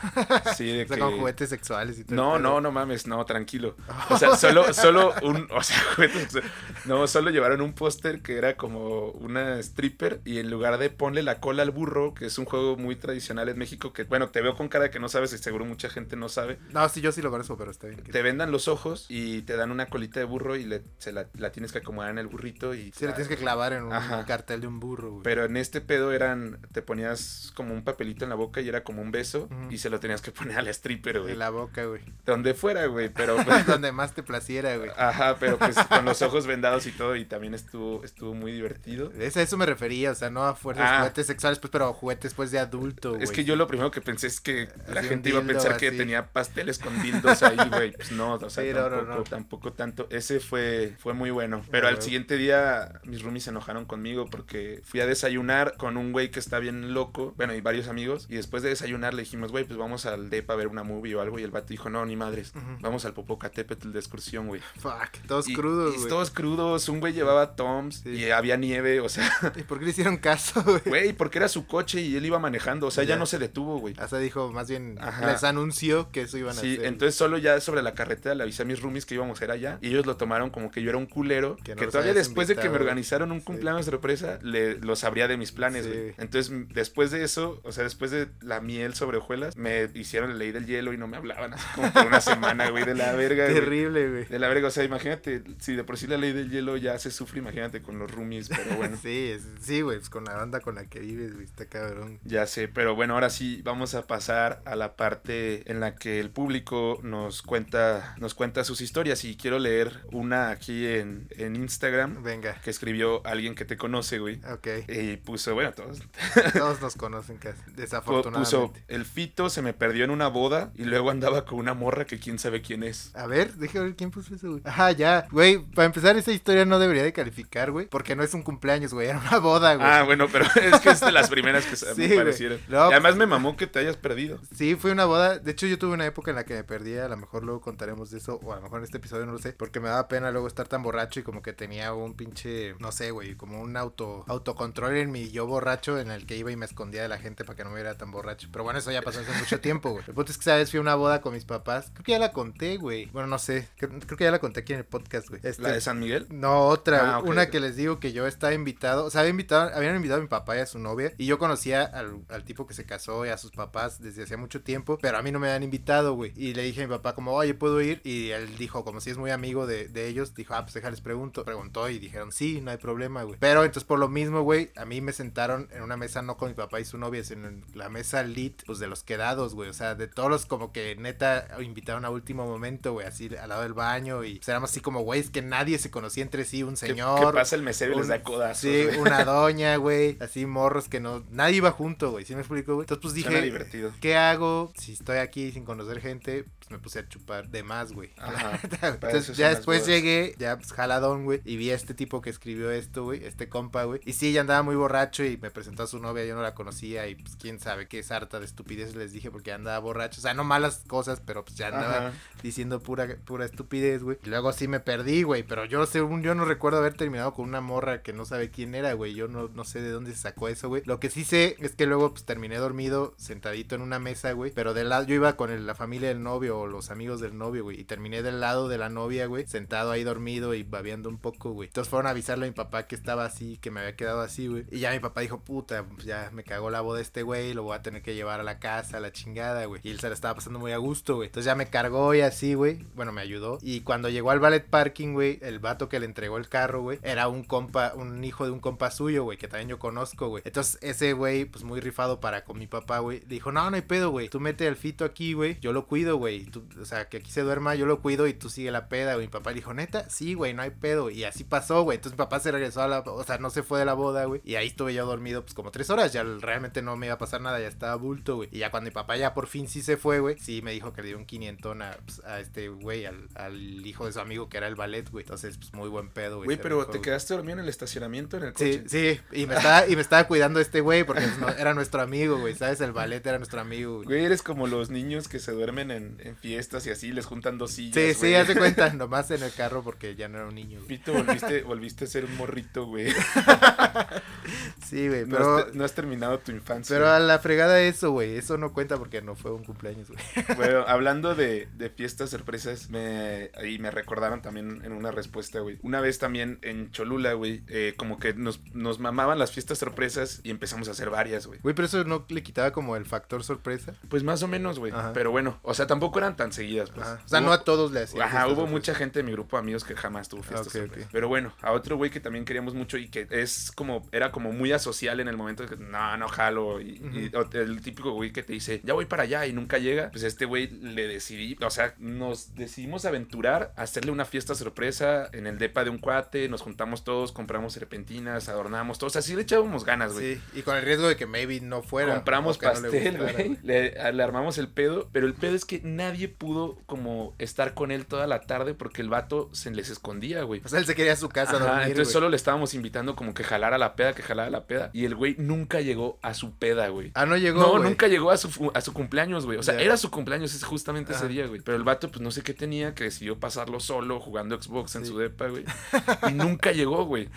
[0.57, 1.01] Sí, de O sea, que...
[1.03, 2.17] con juguetes sexuales y todo.
[2.17, 3.77] No, no, no mames, no, tranquilo.
[4.09, 5.77] O sea, solo, solo un, o sea,
[6.29, 6.43] sea,
[6.85, 11.23] no, solo llevaron un póster que era como una stripper y en lugar de ponle
[11.23, 14.41] la cola al burro, que es un juego muy tradicional en México, que bueno, te
[14.41, 17.01] veo con cara de que no sabes y seguro mucha gente no sabe, No, sí,
[17.01, 18.03] yo sí lo conozco, pero está bien.
[18.03, 21.27] te vendan los ojos y te dan una colita de burro y le, se la,
[21.35, 22.93] la tienes que acomodar en el burrito y...
[22.95, 24.25] Sí, le tienes que clavar en un Ajá.
[24.27, 25.23] cartel de un burro, güey.
[25.23, 28.83] Pero en este pedo eran, te ponías como un papelito en la boca y era
[28.85, 31.33] como un beso y se lo tenías que poner a la stripper, güey.
[31.33, 32.03] En la boca, güey.
[32.25, 33.37] Donde fuera, güey, pero...
[33.67, 34.91] Donde más te placiera, güey.
[35.11, 39.13] Ajá, pero pues con los ojos vendados y todo, y también estuvo, estuvo muy divertido.
[39.19, 40.99] Es a eso me refería, o sea, no a fuerzas Ah.
[41.01, 43.23] juguetes sexuales, pues, pero juguetes pues de adulto, güey.
[43.25, 45.77] Es que yo lo primero que pensé es que la Así gente iba a pensar
[45.77, 47.93] que tenía pasteles con dildos ahí, güey.
[48.01, 49.25] Pues no, o sea, Sí, no, no, tampoco, no.
[49.25, 50.07] tampoco tanto.
[50.11, 51.63] Ese fue, fue muy bueno.
[51.71, 56.13] Pero al siguiente día mis roomies se enojaron conmigo porque fui a desayunar con un
[56.13, 58.27] güey que está bien loco, bueno, y varios amigos.
[58.29, 61.15] Y después de desayunar le dijimos, güey, pues vamos al DEPA a ver una movie
[61.15, 61.39] o algo.
[61.39, 64.61] Y el vato dijo, no, ni madres, vamos al Popocatépetl de excursión, güey.
[64.79, 66.09] Fuck, todos Y- crudos, güey.
[66.09, 68.11] todos crudos, un güey llevaba Toms Sí.
[68.11, 70.81] y había nieve, o sea, ¿Y por qué le hicieron caso, güey?
[70.87, 73.17] Güey, porque era su coche y él iba manejando, o sea, ya Ya.
[73.17, 73.95] no se detuvo, güey.
[74.09, 75.31] Sea, dijo, más bien, Ajá.
[75.33, 76.87] les anunció que eso iban a Sí, hacer.
[76.87, 79.51] entonces solo ya sobre la carretera le avisé a mis roomies que íbamos a ir
[79.53, 82.49] allá y ellos lo tomaron como que yo era un culero, Que no todavía después
[82.49, 83.45] de que me organizaron un Sí.
[83.45, 85.93] cumpleaños sorpresa, le, lo sabría de mis planes, Sí.
[85.93, 86.15] güey.
[86.19, 90.37] Entonces, después de eso, o sea, después de la miel sobre hojuelas, me hicieron la
[90.37, 93.13] ley del hielo y no me hablaban así como por una semana, güey, de la
[93.13, 93.47] verga.
[93.47, 94.25] Terrible, güey.
[94.27, 96.99] De la verga, o sea, imagínate, si de por sí la ley del hielo ya
[96.99, 98.97] se sufre, imagínate con los roomies, pero bueno.
[99.03, 102.19] Sí, sí, güey, pues con la banda con la que vives, güey, está cabrón.
[102.25, 106.21] Ya sé, pero bueno, ahora sí vamos a pasar a la parte en la que
[106.21, 111.57] el público nos cuenta, nos cuenta sus historias y quiero leer una aquí en, en
[111.57, 114.41] Instagram Venga, que escribió alguien que te conoce, güey.
[114.53, 114.69] ok.
[114.89, 116.01] Y puso, bueno, todos.
[116.53, 118.85] Todos nos conocen casi, pu- Puso, desafortunadamente.
[118.89, 122.19] el fito se me perdió en una boda y luego andaba con una morra que
[122.19, 123.15] quién sabe quién es.
[123.15, 124.63] A ver, déjame ver quién puso eso, güey.
[124.81, 125.29] Ajá, ya.
[125.31, 127.87] Güey, para empezar, esa historia no debería de calificar, güey.
[127.87, 129.09] Porque no es un cumpleaños, güey.
[129.09, 129.87] Era una boda, güey.
[129.87, 132.59] Ah, bueno, pero es que es de las primeras que se Sí, me parecieron.
[132.69, 134.39] No, y además me mamó que te hayas perdido.
[134.55, 135.39] Sí, fue una boda.
[135.39, 136.97] De hecho, yo tuve una época en la que me perdí.
[136.97, 138.41] A lo mejor luego contaremos de eso.
[138.43, 139.53] O a lo mejor en este episodio no lo sé.
[139.53, 142.75] Porque me daba pena luego estar tan borracho y como que tenía un pinche.
[142.79, 143.35] No sé, güey.
[143.35, 147.03] Como un auto autocontrol en mi yo borracho en el que iba y me escondía
[147.03, 148.49] de la gente para que no me viera tan borracho.
[148.51, 150.05] Pero bueno, eso ya pasó hace mucho tiempo, güey.
[150.07, 151.91] El punto es que esa vez fui a una boda con mis papás.
[151.93, 153.07] Creo que ya la conté, güey.
[153.07, 153.69] Bueno, no sé.
[153.77, 155.41] Creo, creo que ya la conté aquí en el podcast, güey.
[155.45, 156.27] Este- ¿La de San Miguel?
[156.31, 159.71] No, otra, Ah, una que les digo que yo estaba invitado, o sea, había invitado,
[159.75, 162.67] habían invitado a mi papá y a su novia, y yo conocía al, al tipo
[162.67, 165.39] que se casó y a sus papás desde hacía mucho tiempo, pero a mí no
[165.39, 166.33] me habían invitado, güey.
[166.37, 168.01] Y le dije a mi papá como, oye, ¿puedo ir?
[168.05, 171.01] Y él dijo, como si es muy amigo de, de ellos, dijo, ah, pues déjales
[171.01, 171.45] pregunto.
[171.45, 173.39] Preguntó y dijeron, sí, no hay problema, güey.
[173.41, 176.49] Pero entonces por lo mismo, güey, a mí me sentaron en una mesa no con
[176.49, 179.69] mi papá y su novia, sino en la mesa lit, pues de los quedados, güey.
[179.69, 183.49] O sea, de todos los como que neta invitaron a último momento, güey, así al
[183.49, 186.45] lado del baño y pues éramos así como, güey, es que nadie se conocía entre
[186.45, 187.27] sí, un ¿Qué- señor.
[187.27, 188.59] ¿Qué pasa el mesero y les un- da codazos?
[188.61, 190.17] Sí, una doña, güey.
[190.21, 191.25] Así morros que no.
[191.31, 192.25] Nadie iba junto, güey.
[192.25, 192.85] ¿Sí me explico, güey?
[192.85, 193.91] Entonces, pues dije.
[194.01, 194.73] ¿Qué hago?
[194.77, 198.11] Si estoy aquí sin conocer gente, pues me puse a chupar de más, güey.
[198.83, 202.71] Entonces ya después llegué, ya pues jaladón, güey, y vi a este tipo que escribió
[202.71, 204.01] esto, güey, este compa, güey.
[204.05, 206.55] Y sí, ya andaba muy borracho y me presentó a su novia, yo no la
[206.55, 210.21] conocía y pues quién sabe qué sarta de estupidez les dije porque andaba borracho.
[210.21, 212.13] O sea, no malas cosas, pero pues ya andaba Ajá.
[212.43, 214.19] diciendo pura, pura estupidez, güey.
[214.25, 215.43] Y luego luego sí me perdí, güey.
[215.43, 218.75] Pero yo, según yo, no recuerdo haber terminado con una morra que no sabe quién
[218.75, 219.15] era, güey.
[219.15, 220.83] Yo no, no sé de dónde se sacó eso, güey.
[220.87, 224.51] Lo que sí sé es que luego pues, terminé dormido, sentadito en una mesa, güey.
[224.51, 227.65] Pero del lado, yo iba con la familia del novio o los amigos del novio,
[227.65, 227.81] güey.
[227.81, 229.47] Y terminé del lado de la novia, güey.
[229.47, 231.69] Sentado ahí dormido y babeando un poco, güey.
[231.69, 234.47] Entonces fueron a avisarle a mi papá que estaba así, que me había quedado así,
[234.47, 234.65] güey.
[234.71, 237.53] Y ya mi papá dijo, puta, pues ya me cagó la boda este güey.
[237.53, 239.83] Lo voy a tener que llevar a la casa, a la chingada, güey.
[239.85, 241.27] Y él se la estaba pasando muy a gusto, güey.
[241.27, 242.87] Entonces ya me cargó y así, güey.
[242.95, 243.59] Bueno, me ayudó.
[243.61, 246.99] Y cuando llegó al ballet parking, güey, el vato que le entregó el carro, güey,
[247.03, 250.43] era un compa, un hijo de un compa suyo, güey, que también yo conozco, güey.
[250.47, 253.83] Entonces ese güey, pues muy rifado para con mi papá, güey, dijo, no, no hay
[253.83, 254.29] pedo, güey.
[254.29, 255.59] Tú mete al fito aquí, güey.
[255.61, 256.49] Yo lo cuido, güey.
[256.81, 259.27] O sea, que aquí se duerma, yo lo cuido y tú sigue la peda, güey.
[259.27, 261.11] Mi papá le dijo, neta, sí, güey, no hay pedo.
[261.11, 261.97] Y así pasó, güey.
[261.97, 264.25] Entonces mi papá se regresó a la, o sea, no se fue de la boda,
[264.25, 264.41] güey.
[264.45, 266.13] Y ahí estuve yo dormido, pues como tres horas.
[266.13, 268.49] Ya realmente no me iba a pasar nada, ya estaba bulto, güey.
[268.53, 270.93] Y ya cuando mi papá ya por fin sí se fue, güey, sí me dijo
[270.93, 274.49] que le dio un quinientón a, pues, este güey, al, al hijo de su amigo
[274.49, 275.25] que era el ballet, güey.
[275.25, 276.47] Entonces, pues muy buen pedo, güey.
[276.47, 278.85] Güey, pero te quedaste dormido en el estacionamiento en el Sí, coche.
[278.89, 282.39] sí, y me estaba, y me estaba cuidando este güey porque no- era nuestro amigo,
[282.39, 282.81] güey, ¿sabes?
[282.81, 284.07] El ballet era nuestro amigo, güey.
[284.07, 287.59] Güey, eres como los niños que se duermen en, en fiestas y así les juntan
[287.59, 287.95] dos sillas.
[287.95, 288.35] Sí, sí, güey.
[288.37, 290.89] hace cuenta, nomás en el carro porque ya no era un niño, güey.
[290.99, 293.13] Pito, volviste, volviste a ser un morrito, güey.
[294.85, 296.95] Sí, güey, No, pero, has, no has terminado tu infancia.
[296.97, 300.21] pero a la fregada eso, güey, eso no cuenta porque no fue un cumpleaños, güey.
[300.57, 305.79] Bueno, hablando de, de fiestas sorpresas, me, ahí me recordaron también en una respuesta, güey.
[305.83, 310.41] Una vez también en Cholula, güey, eh, como que nos, nos mamaban las fiestas sorpresas
[310.43, 311.61] y empezamos a hacer varias, güey.
[311.61, 313.95] Güey, pero eso no le quitaba como el factor sorpresa.
[314.09, 314.93] Pues más o menos, güey.
[315.15, 317.07] Pero bueno, o sea, tampoco eran tan seguidas, pues.
[317.07, 317.23] Ajá.
[317.25, 318.23] O sea, Hubo- no a todos le hacían.
[318.23, 321.09] Ajá, hubo mucha gente de mi grupo de amigos que jamás tuvo fiestas sorpresas.
[321.13, 324.40] Pero bueno, a otro güey que también queríamos mucho y que es como, era como
[324.41, 326.81] muy asocial en el momento de que no, no jalo.
[326.81, 329.79] Y, y- o el típico güey que te dice, ya voy para allá y nunca
[329.79, 330.11] llega.
[330.11, 335.29] Pues este güey le decidí, o sea, nos decidimos aventurar a hacerle una fiesta sorpresa
[335.33, 336.49] en el depa de un cuate.
[336.49, 339.17] Nos juntamos todos, compramos serpentinas, adornamos todos.
[339.17, 340.37] Así le echábamos ganas, güey.
[340.37, 342.15] Sí, y con el riesgo de que maybe no fuera.
[342.15, 343.59] Compramos o no pastel, gustara, güey.
[343.63, 345.09] le, le armamos el pedo.
[345.13, 349.03] Pero el pedo es que nadie pudo como estar con él toda la tarde porque
[349.03, 350.61] el vato se les escondía, güey.
[350.65, 352.13] O sea, él se quería a su casa a Ajá, dormir, entonces güey.
[352.13, 354.91] solo le estábamos invitando como que jalara la peda, que jalara la peda.
[354.93, 357.11] Y el güey nunca llegó a su peda, güey.
[357.15, 357.83] Ah, no llegó, No, güey.
[357.83, 359.59] nunca llegó a su, a su cumpleaños, güey.
[359.59, 361.61] O sea, era su cumpleaños es justamente ese día, güey.
[361.61, 365.07] Pero el vato, pues no sé qué tenía, que decidió pasarlo solo jugando Xbox en
[365.07, 365.65] su depa, güey.
[366.31, 367.29] Y nunca llegó, güey.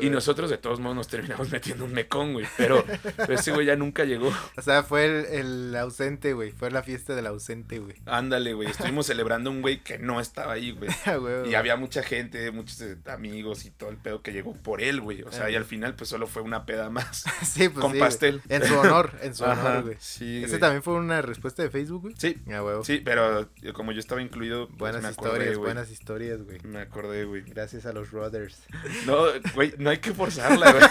[0.00, 2.46] Y nosotros de todos modos nos terminamos metiendo un mecón, güey.
[2.56, 2.84] Pero,
[3.16, 4.30] pero ese güey ya nunca llegó.
[4.56, 5.24] O sea, fue el,
[5.70, 6.50] el ausente, güey.
[6.50, 7.96] Fue la fiesta del ausente, güey.
[8.06, 8.68] Ándale, güey.
[8.68, 10.90] Estuvimos celebrando un güey que no estaba ahí, güey.
[11.50, 15.00] Y había mucha gente, muchos eh, amigos y todo el pedo que llegó por él,
[15.00, 15.22] güey.
[15.22, 17.24] O sea, y al final, pues solo fue una peda más.
[17.42, 18.40] Sí, pues con sí, pastel.
[18.48, 19.96] En su honor, en su Ajá, honor, güey.
[20.00, 22.14] Sí, Ese también fue una respuesta de Facebook, güey.
[22.18, 22.76] Sí, Ah, güey.
[22.84, 25.66] sí, pero yo- como yo estaba incluido, pues, Buenas me acordé, historias, güey.
[25.72, 26.60] buenas historias, güey.
[26.64, 27.42] Me acordé, güey.
[27.42, 28.62] Gracias a los brothers.
[29.06, 30.84] No, güey, no hay que forzarla, güey.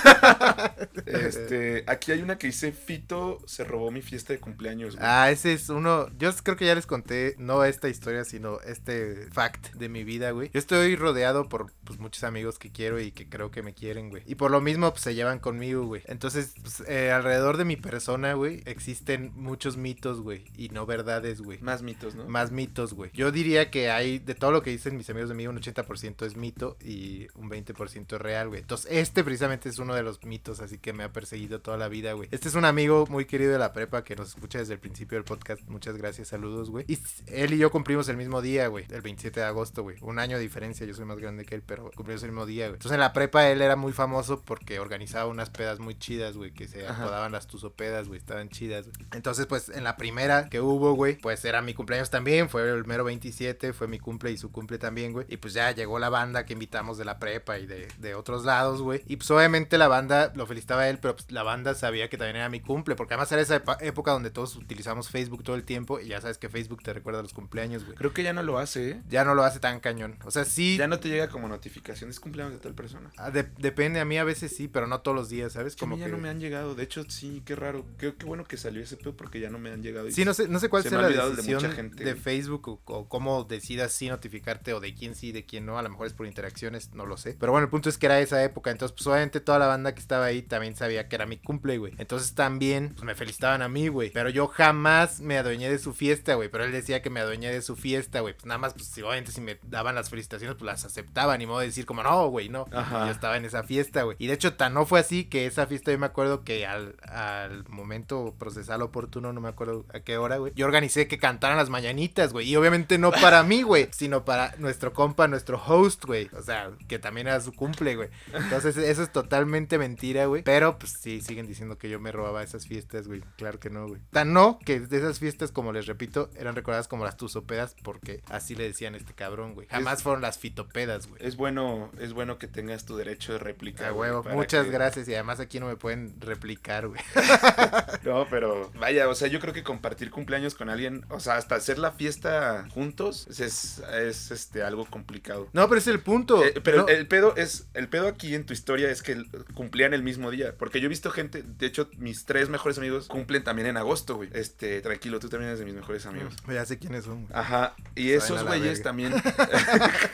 [1.05, 5.07] Este, aquí hay una que dice, Fito se robó mi fiesta de cumpleaños, güey.
[5.07, 6.07] Ah, ese es uno.
[6.17, 10.31] Yo creo que ya les conté, no esta historia, sino este fact de mi vida,
[10.31, 10.49] güey.
[10.53, 14.09] Yo estoy rodeado por pues, muchos amigos que quiero y que creo que me quieren,
[14.09, 14.23] güey.
[14.25, 16.01] Y por lo mismo, pues se llevan conmigo, güey.
[16.05, 20.45] Entonces, pues, eh, alrededor de mi persona, güey, existen muchos mitos, güey.
[20.57, 21.59] Y no verdades, güey.
[21.61, 22.27] Más mitos, ¿no?
[22.27, 23.11] Más mitos, güey.
[23.13, 26.25] Yo diría que hay, de todo lo que dicen mis amigos de mí, un 80%
[26.25, 28.61] es mito y un 20% es real, güey.
[28.61, 31.87] Entonces, este precisamente es uno de los mitos, así que me ha perseguido toda la
[31.87, 32.29] vida, güey.
[32.31, 35.17] Este es un amigo muy querido de la prepa que nos escucha desde el principio
[35.17, 35.61] del podcast.
[35.67, 36.85] Muchas gracias, saludos, güey.
[36.87, 38.85] Y él y yo cumplimos el mismo día, güey.
[38.89, 39.97] El 27 de agosto, güey.
[40.01, 42.67] Un año de diferencia, yo soy más grande que él, pero cumplimos el mismo día,
[42.67, 42.75] güey.
[42.75, 46.51] Entonces, en la prepa él era muy famoso porque organizaba unas pedas muy chidas, güey,
[46.51, 47.03] que se Ajá.
[47.03, 48.19] apodaban las tuzopedas, güey.
[48.19, 49.07] Estaban chidas, güey.
[49.13, 52.49] Entonces, pues, en la primera que hubo, güey, pues era mi cumpleaños también.
[52.49, 55.25] Fue el mero 27, fue mi cumple y su cumple también, güey.
[55.29, 58.45] Y pues ya llegó la banda que invitamos de la prepa y de, de otros
[58.45, 59.01] lados, güey.
[59.07, 62.17] Y pues obviamente la banda lo felicitaba a él, pero pues la banda sabía que
[62.17, 62.95] también era mi cumple.
[62.95, 65.99] Porque además era esa época donde todos utilizamos Facebook todo el tiempo.
[65.99, 67.95] Y ya sabes que Facebook te recuerda los cumpleaños, güey.
[67.97, 69.01] Creo que ya no lo hace, ¿eh?
[69.09, 70.17] Ya no lo hace tan cañón.
[70.25, 70.77] O sea, sí.
[70.77, 73.09] Ya no te llega como notificación, es cumpleaños de tal persona.
[73.17, 75.75] ah, de- depende, a mí a veces sí, pero no todos los días, ¿sabes?
[75.75, 76.11] Que Como ya que...
[76.11, 76.73] no me han llegado.
[76.73, 77.85] De hecho, sí, qué raro.
[77.97, 80.07] Qué, qué bueno que salió ese pedo porque ya no me han llegado.
[80.07, 81.69] Y Sí, no sé, no sé cuál Se sea me ha la de decisión de,
[81.69, 82.15] gente.
[82.15, 85.77] Facebook o, o cómo decidas si notificarte o de quién sí de quién no.
[85.77, 87.35] A lo mejor es por interacciones, no lo sé.
[87.39, 88.71] Pero bueno, el punto es que era esa época.
[88.71, 91.77] Entonces, pues obviamente toda la banda que estaba ahí también sabía que era mi cumple,
[91.77, 91.93] güey.
[91.97, 94.11] Entonces también pues, me felicitaban a mí, güey.
[94.11, 96.49] Pero yo jamás me adueñé de su fiesta, güey.
[96.49, 98.33] Pero él decía que me adueñé de su fiesta, güey.
[98.33, 101.37] Pues nada más, pues obviamente si me daban las felicitaciones, pues las aceptaba.
[101.37, 102.67] Ni modo de decir como, no, güey, no.
[102.71, 103.07] Ajá.
[103.07, 104.15] Yo estaba en esa fiesta, güey.
[104.19, 106.95] Y de hecho, tan no fue así que esa fiesta yo me acuerdo que al,
[107.03, 110.53] al momento procesal oportuno, no me acuerdo a qué hora, güey.
[110.55, 112.47] Yo organicé que cantaran las mañanitas, güey.
[112.49, 116.29] Y obviamente no para mí, güey, sino para nuestro compa, nuestro host, güey.
[116.37, 118.09] O sea, que también era su cumple, güey.
[118.33, 120.43] Entonces, eso es totalmente mentira, güey.
[120.43, 123.21] Pero, pues sí, siguen diciendo que yo me robaba esas fiestas, güey.
[123.37, 124.01] Claro que no, güey.
[124.11, 128.21] Tan no que de esas fiestas, como les repito, eran recordadas como las tusopedas porque
[128.29, 129.67] así le decían a este cabrón, güey.
[129.67, 131.25] Jamás Es- fueron las fitopedas, güey.
[131.25, 133.87] Es bueno, es bueno que tengas tu derecho de réplica.
[133.89, 134.90] A huevo, muchas que- gracias.
[134.97, 137.01] Y además aquí no me pueden replicar, güey.
[138.03, 141.55] No, pero vaya, o sea, yo creo que compartir cumpleaños con alguien, o sea, hasta
[141.55, 145.49] hacer la fiesta juntos es, es, es, este algo complicado.
[145.53, 146.43] No, pero es el punto.
[146.43, 149.23] Eh, pero No, el pedo es, el pedo aquí en tu historia es que
[149.53, 150.55] cumplían el mismo día.
[150.57, 154.15] Porque yo he visto gente, de hecho, mis tres mejores amigos cumplen también en agosto,
[154.15, 154.29] güey.
[154.33, 156.33] Este, tranquilo, tú también eres de mis mejores amigos.
[156.47, 157.33] Ya sé quiénes son, güey.
[157.33, 159.13] Ajá, y esos güeyes también.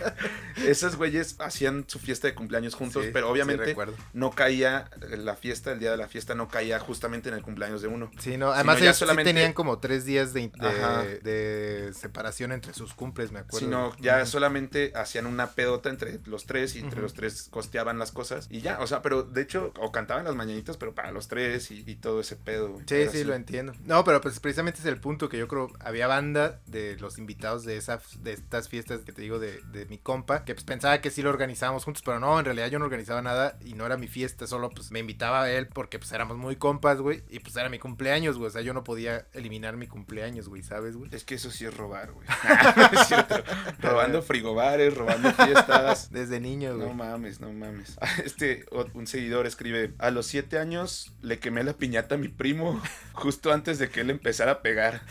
[0.65, 3.75] esos güeyes hacían su fiesta de cumpleaños juntos, Sí, pero obviamente
[4.13, 4.66] no caía
[5.01, 8.09] la fiesta, el día de la fiesta no caía justamente en el cumpleaños de uno.
[8.19, 12.51] Sí, no, además ya ellos sí solamente- tenían como tres días de, de, de separación
[12.51, 13.65] entre sus cumples, me acuerdo.
[13.65, 18.11] Sino ya solamente hacían una pedota entre los tres y entre los tres costeaban las
[18.11, 21.27] cosas y ya, o sea, pero de hecho, o cantaban las mañanitas, pero para los
[21.27, 22.69] tres y, y todo ese pedo.
[22.69, 22.79] güey.
[22.81, 23.73] Sí, Pero sí, lo entiendo.
[23.85, 27.63] No, pero pues precisamente es el punto que yo creo había banda de los invitados
[27.65, 31.01] de esas de estas fiestas que te digo de, de mi compa, que pues pensaba
[31.01, 33.85] que sí lo organizábamos juntos, pero no, en realidad yo no organizaba nada y no
[33.85, 37.23] era mi fiesta, solo pues me invitaba a él porque pues éramos muy compas, güey,
[37.29, 40.63] y pues era mi cumpleaños, güey, o sea, yo no podía eliminar mi cumpleaños, güey,
[40.63, 41.09] ¿sabes, güey?
[41.13, 42.27] Es que eso sí es robar, güey.
[42.27, 43.43] No es cierto.
[43.79, 46.09] Robando frigobares, robando fiestas.
[46.11, 46.87] Desde niño, güey.
[46.87, 47.97] No mames, no mames.
[48.25, 52.81] Este, un seguidor escribe, a los siete años le quemé la piñata a mi primo
[53.13, 55.01] justo antes de que él empezara a pegar.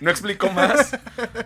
[0.00, 0.96] no explicó más,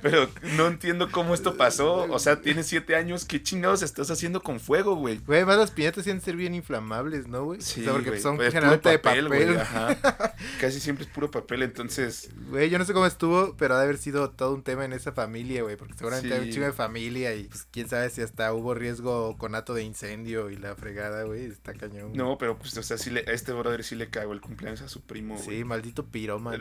[0.03, 2.07] pero no entiendo cómo esto pasó.
[2.11, 5.19] O sea, tienes siete años, ¿qué chingados estás haciendo con fuego, güey?
[5.19, 7.61] Güey, además las piñatas que ser bien inflamables, ¿no, güey?
[7.61, 9.57] Sí, o sea, porque son pues, es generalmente de papel, güey, güey.
[9.59, 9.97] ajá.
[10.61, 12.31] Casi siempre es puro papel, entonces...
[12.51, 14.93] Güey, yo no sé cómo estuvo, pero ha de haber sido todo un tema en
[14.93, 16.35] esa familia, güey, porque seguramente Sí.
[16.35, 19.75] hay un chingo de familia y pues quién sabe si hasta hubo riesgo o conato
[19.75, 22.13] de incendio y la fregada, güey, está cañón.
[22.15, 24.83] No, pero pues, o sea, sí le, a este brother sí le cagó el cumpleaños
[24.83, 25.59] a su primo, güey.
[25.59, 26.59] Sí, maldito güey.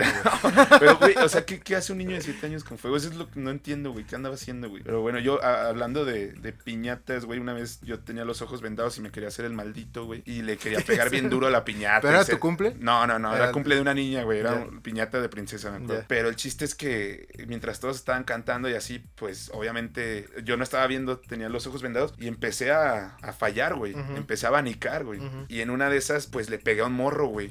[0.80, 2.98] Pero, güey, o sea, ¿qué, qué hace un niño de 7 años con fuego?
[2.98, 4.06] Eso es lo que no entiendo, güey.
[4.06, 4.84] ¿Qué andaba haciendo, güey?
[4.84, 8.62] Pero bueno, yo a- hablando de, de piñatas, güey, una vez yo tenía los ojos
[8.62, 10.22] vendados y me quería hacer el maldito, güey.
[10.26, 12.02] Y le quería pegar bien duro a la piñata.
[12.02, 12.76] ¿Pero era tu cumple?
[12.80, 14.40] No, no, no, era Era- cumple de una niña, güey.
[14.40, 16.06] Era un- piñata de princesa, me acuerdo.
[16.08, 20.64] Pero el chiste es que mientras todos estaban cantando y así, pues obviamente yo no
[20.64, 23.94] estaba viendo, tenía los ojos vendados y empecé a, a fallar, güey.
[24.16, 25.20] Empecé a abanicar, güey.
[25.48, 27.50] Y en una de esas, pues le pegué a un morro, güey.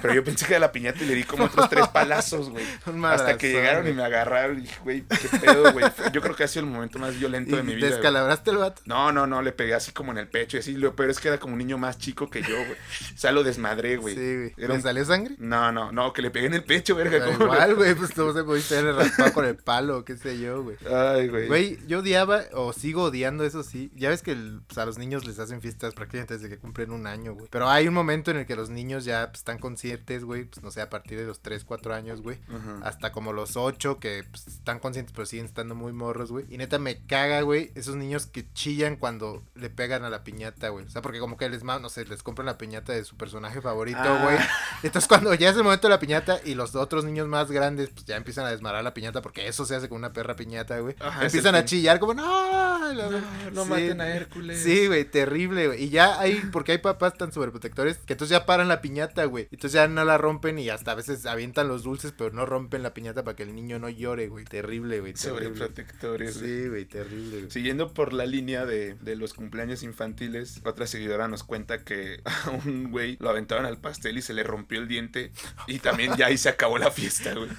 [0.00, 2.64] Pero yo pensé que era la piñata y le di como otros tres palazos, güey.
[3.04, 5.84] Hasta que llegaron y me agarraron y dije, güey, qué pedo, güey.
[6.12, 7.88] Yo creo que ha sido el momento más violento de mi ¿Y vida.
[7.88, 8.82] descalabraste el vato?
[8.84, 11.20] No, no, no, le pegué así como en el pecho y así, lo peor es
[11.20, 12.72] que era como un niño más chico que yo, güey.
[13.14, 14.14] O sea, lo desmadré, güey.
[14.14, 14.54] Sí, güey.
[14.56, 15.34] Era ¿Le salió sangre?
[15.38, 17.18] No, no, no, que le pegué en el pecho, verga.
[17.18, 20.16] Pero ¿cómo le- igual, güey, pues no se pudiste haber raspado con el palo, qué
[20.16, 20.76] sé yo, güey.
[20.92, 21.46] Ay, güey.
[21.46, 23.90] Güey, yo odiaba o sigo odiando eso sí.
[23.94, 26.90] Ya ves que el- pues, a los niños les hacen fiestas prácticamente desde que cumplen
[26.90, 27.46] un año, güey.
[27.50, 30.44] Pero hay un momento en el que los niños ya pues, están conscientes, güey.
[30.44, 32.38] Pues no sé, a partir de los 3, 4 años, güey.
[32.82, 36.44] Hasta como los 8 que pues, están conscientes pero siguen estando muy morros, güey.
[36.48, 40.68] Y neta me caga, güey, esos niños que chillan cuando le pegan a la piñata,
[40.70, 40.84] güey.
[40.86, 43.60] O sea, porque como que les, no sé, les compran la piñata de su personaje
[43.60, 44.20] favorito, Ah.
[44.22, 44.36] güey.
[44.82, 47.90] Entonces cuando ya es el momento de la piñata y los otros niños más grandes
[47.90, 50.78] pues ya empiezan a desmarar la piñata porque eso se hace con una perra piñata,
[50.80, 50.94] güey.
[51.22, 53.10] Empiezan a chillar como, no, No,
[53.52, 53.70] no Sí.
[53.70, 54.62] maten a Hércules.
[54.62, 55.84] Sí, güey, terrible, güey.
[55.84, 59.48] Y ya hay, porque hay papás tan sobreprotectores que entonces ya paran la piñata, güey.
[59.50, 62.82] Entonces ya no la rompen y hasta a veces avientan los dulces, pero no rompen
[62.82, 64.44] la piñata para que el niño no llore, güey.
[64.44, 65.14] Terrible, güey.
[65.16, 66.38] Sobreprotectores.
[66.38, 66.50] güey.
[66.62, 67.50] Sí, güey, terrible, güey.
[67.50, 72.50] Siguiendo por la línea de, de los cumpleaños infantiles, otra seguidora nos cuenta que a
[72.50, 75.32] un güey lo aventaron al pastel y se le rompió el diente
[75.66, 77.50] y también ya ahí se acabó la fiesta, güey.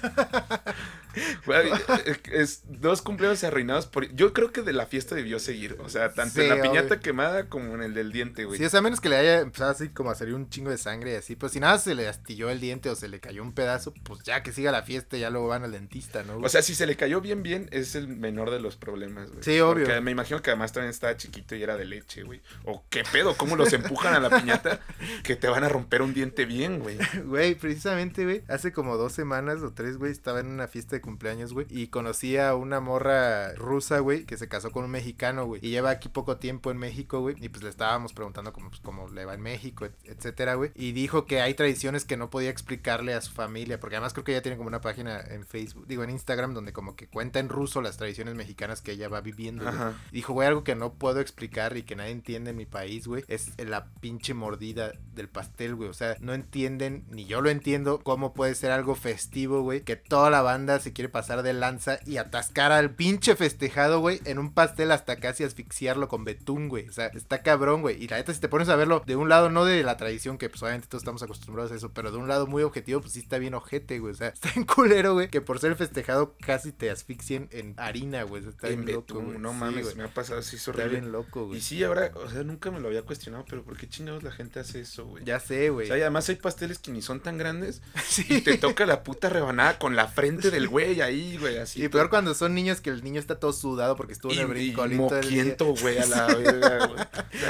[1.46, 1.70] Güey,
[2.32, 4.12] es dos cumpleaños arruinados por...
[4.14, 7.48] Yo creo que de la fiesta debió seguir, o sea, tanto en la piñata quemada
[7.48, 8.58] como en el del diente, güey.
[8.58, 10.70] Sí, o sea, a menos que le haya empezado así como a salir un chingo
[10.70, 11.36] de sangre y así.
[11.36, 14.22] Pues si nada se le astilló el diente o se le cayó un pedazo, pues
[14.24, 16.38] ya que siga la fiesta, ya luego van al dentista, ¿no?
[16.38, 19.42] O sea, si se le cayó bien, bien, es el menor de los problemas, güey.
[19.42, 19.86] Sí, obvio.
[19.86, 22.40] Porque me imagino que además también estaba chiquito y era de leche, güey.
[22.64, 24.80] O qué pedo, cómo los empujan a la piñata
[25.22, 26.98] que te van a romper un diente bien, güey.
[27.24, 31.00] Güey, precisamente, güey, hace como dos semanas o tres, güey, estaba en una fiesta de
[31.00, 35.46] cumpleaños, güey, y conocí a una morra rusa, güey, que se casó con un mexicano,
[35.46, 38.68] güey, y lleva aquí poco tiempo en México, güey, y pues le estábamos preguntando cómo,
[38.70, 42.30] pues, cómo le va en México, etcétera, güey, y dijo que hay tradiciones que no
[42.30, 45.44] podía explicarle a su familia, porque además creo que ella tiene como una página en
[45.44, 49.08] Facebook, digo, en Instagram, donde como que cuenta en ruso las tradiciones mexicanas que ella
[49.08, 49.94] va viviendo, güey.
[50.12, 53.24] Dijo, güey, algo que no puedo explicar y que nadie entiende en mi país, güey,
[53.28, 55.88] es la pinche mordida del pastel, güey.
[55.88, 59.96] O sea, no entienden, ni yo lo entiendo, cómo puede ser algo festivo, güey, que
[59.96, 64.38] toda la banda se quiere pasar de lanza y atascar al pinche festejado, güey, en
[64.38, 66.88] un pastel hasta casi asfixiarlo con betún, güey.
[66.88, 68.02] O sea, está cabrón, güey.
[68.02, 70.38] Y la neta, si te pones a verlo de un lado, no de la tradición,
[70.38, 73.12] que pues obviamente todos estamos acostumbrados a eso, pero de un lado muy objetivo, pues
[73.14, 74.12] sí está bien ojete, güey.
[74.12, 78.22] O sea, está en culero, güey, que por ser festejado casi te asfixien en harina,
[78.22, 78.46] güey.
[78.46, 79.38] Está En bien loco, güey.
[79.38, 81.58] no Sí, mames, me ha pasado así, es Está bien loco, güey.
[81.58, 83.15] Y sí, ahora, o sea, nunca me lo había cuestionado,
[83.48, 85.24] pero ¿por qué chingados la gente hace eso, güey?
[85.24, 85.86] Ya sé, O güey.
[85.88, 88.24] sea, y además hay pasteles que ni son tan grandes Sí.
[88.28, 91.82] y te toca la puta rebanada con la frente del güey ahí, güey, así.
[91.84, 94.56] Y peor cuando son niños que el niño está todo sudado porque estuvo en el
[94.58, 97.00] y, y moquiento, güey, a la verga, güey.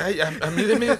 [0.05, 0.99] Ay, a, a mí deme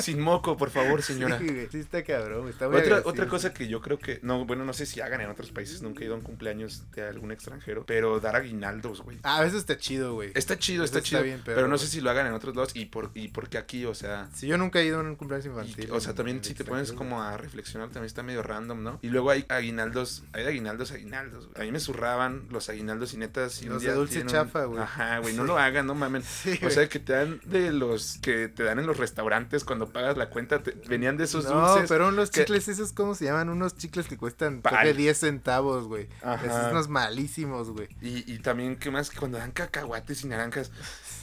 [0.00, 1.38] sin moco, por favor, señora.
[1.38, 4.44] Sí, güey, sí está cabrón, está muy Otra, otra cosa que yo creo que, no,
[4.46, 7.02] bueno, no sé si hagan en otros países, nunca he ido a un cumpleaños de
[7.06, 9.18] algún extranjero, pero dar aguinaldos, güey.
[9.22, 10.30] Ah, eso está chido, güey.
[10.34, 12.32] Está chido, Eso está está chido, bien, pero, pero- no sé si lo hagan en
[12.32, 14.28] otros lados y por, y por qué aquí, o sea...
[14.34, 15.90] Si yo nunca he ido a un cumpleaños y- infantil.
[15.92, 18.98] o sea, también si te pones como a reflexionar, también está medio random, ¿no?
[19.02, 21.46] Y luego hay aguinaldos, hay aguinaldos, aguinaldos.
[21.48, 21.60] güey.
[21.60, 23.60] A mí me zurraban los aguinaldos y netas.
[23.62, 24.80] Un Los día de dulce tienen- chafa, güey.
[24.82, 26.22] Ajá, güey, no lo hagan, no mamen.
[26.42, 29.88] Sí, O sea, que te dan de los que te dan en los restaurantes cuando
[29.92, 31.88] pagas la cuenta, te- venían de esos no, dulces.
[31.88, 33.48] pero unos que- chicles, esos, ¿cómo se llaman?
[33.48, 34.84] Unos chicles que cuestan creo Pal.
[34.86, 36.08] que 10 centavos, güey.
[36.22, 36.46] Ajá.
[36.46, 37.88] Esos unos malísimos, güey.
[38.00, 39.10] Y, y también, ¿qué más?
[39.10, 40.70] Que cuando dan cacahuates y naranjas,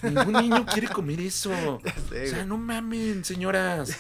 [0.04, 1.52] ningún niño quiere comer eso.
[2.10, 2.46] sé, o sea, güey.
[2.48, 3.98] no mamen, señoras.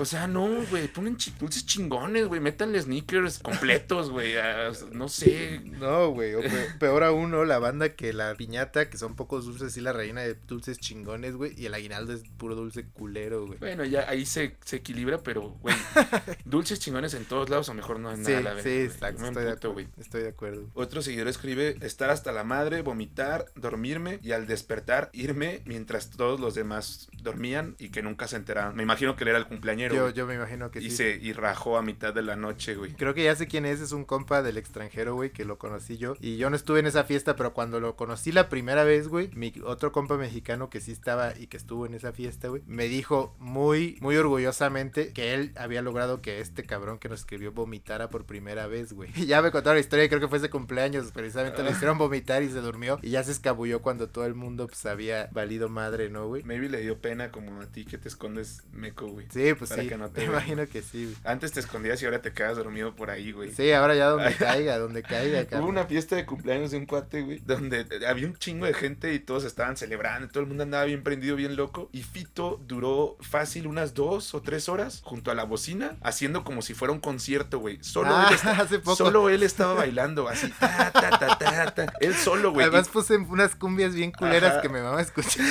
[0.00, 5.60] O sea, no, güey, chi- dulces chingones, güey, métanle sneakers completos, güey, a- no sé.
[5.64, 6.34] No, güey.
[6.34, 7.44] O pe- peor aún, ¿no?
[7.44, 11.34] La banda que la piñata, que son pocos dulces, y la reina de dulces chingones,
[11.36, 11.52] güey.
[11.60, 13.58] Y el aguinaldo es puro dulce culero, güey.
[13.58, 15.74] Bueno, ya ahí se, se equilibra, pero, güey,
[16.44, 18.84] dulces chingones en todos lados, o mejor no en Sí, nada, la sí, verga, güey.
[18.86, 19.26] exacto.
[19.28, 19.74] Estoy emputo.
[19.98, 20.70] Estoy de acuerdo.
[20.74, 26.40] Otro seguidor escribe estar hasta la madre, vomitar, dormirme y al despertar irme mientras todos
[26.40, 28.76] los demás dormían y que nunca se enteraron.
[28.76, 30.96] Me imagino que él era el cumpleañero Yo, yo me imagino que y sí.
[30.96, 32.94] se y rajó a mitad de la noche, güey.
[32.94, 35.98] Creo que ya sé quién es, es un compa del extranjero, güey, que lo conocí
[35.98, 36.14] yo.
[36.20, 39.30] Y yo no estuve en esa fiesta, pero cuando lo conocí la primera vez, güey,
[39.34, 42.88] mi otro compa mexicano que sí estaba y que estuvo en esa fiesta, güey, me
[42.88, 48.10] dijo muy, muy orgullosamente que él había logrado que este cabrón que nos escribió vomitara
[48.10, 49.10] por primera vez, güey.
[49.16, 51.98] Y ya me contaron la historia y creo que fue ese cumpleaños, precisamente lo hicieron
[51.98, 52.98] vomitar y se durmió.
[53.02, 54.78] Y ya se escabulló cuando todo el mundo, pues,
[55.12, 56.42] había valido madre, ¿no, güey?
[56.42, 59.26] Maybe le dio pena como a ti que te escondes meco, güey.
[59.30, 60.32] Sí, pues Para sí, que no te me vean.
[60.42, 61.16] imagino que sí, güey.
[61.24, 63.52] Antes te escondías y ahora te quedas dormido por ahí, güey.
[63.52, 65.68] Sí, ahora ya donde caiga, donde caiga, Hubo cabrón.
[65.70, 69.18] una fiesta de cumpleaños de un cuate, güey, donde había un chingo de gente y
[69.18, 71.88] todos estaban celebrando, y todo el mundo andaba bien prendido, bien loco.
[71.92, 76.62] Y Fito duró fácil unas dos o tres horas junto a la bocina, haciendo como
[76.62, 77.78] si fuera un concierto, güey.
[77.82, 78.96] Solo, Ah, él hace poco.
[78.96, 81.92] solo él estaba bailando, así, ta, ta, ta.
[82.00, 82.66] Él solo, güey.
[82.66, 84.60] Además puse unas cumbias bien culeras Ajá.
[84.62, 85.44] que me escuchar.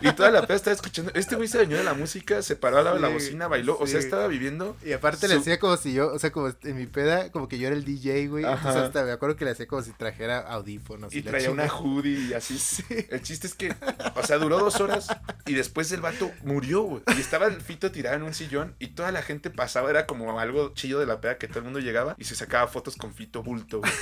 [0.00, 1.12] Y, y toda la peda estaba escuchando.
[1.14, 3.48] Este güey se dañó de la música, se paró al lado de la Sí, bocina,
[3.48, 3.78] bailó.
[3.78, 4.06] O sea, sí.
[4.06, 4.76] estaba viviendo.
[4.84, 7.58] Y aparte le hacía como si yo, o sea, como en mi peda, como que
[7.58, 8.44] yo era el DJ, güey.
[8.44, 8.56] Ajá.
[8.56, 11.14] Entonces hasta me acuerdo que le hacía como si trajera audífonos.
[11.14, 12.56] Y la traía una hoodie y así.
[13.10, 13.74] El chiste es que,
[14.14, 15.08] o sea, duró dos horas
[15.46, 17.02] y después el vato murió, güey.
[17.16, 20.38] Y estaba el fito tirado en un sillón y toda la gente pasaba, era como
[20.38, 23.14] algo chido de la peda que todo el mundo llegaba y se sacaba fotos con
[23.14, 23.92] fito bulto, güey.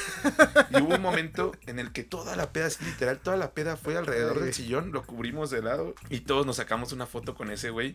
[0.70, 3.96] Y hubo un momento en el que toda la peda, literal, toda la peda fue
[3.96, 7.70] alrededor del sillón, lo cubrimos de lado y todos nos sacamos una foto con ese
[7.70, 7.94] güey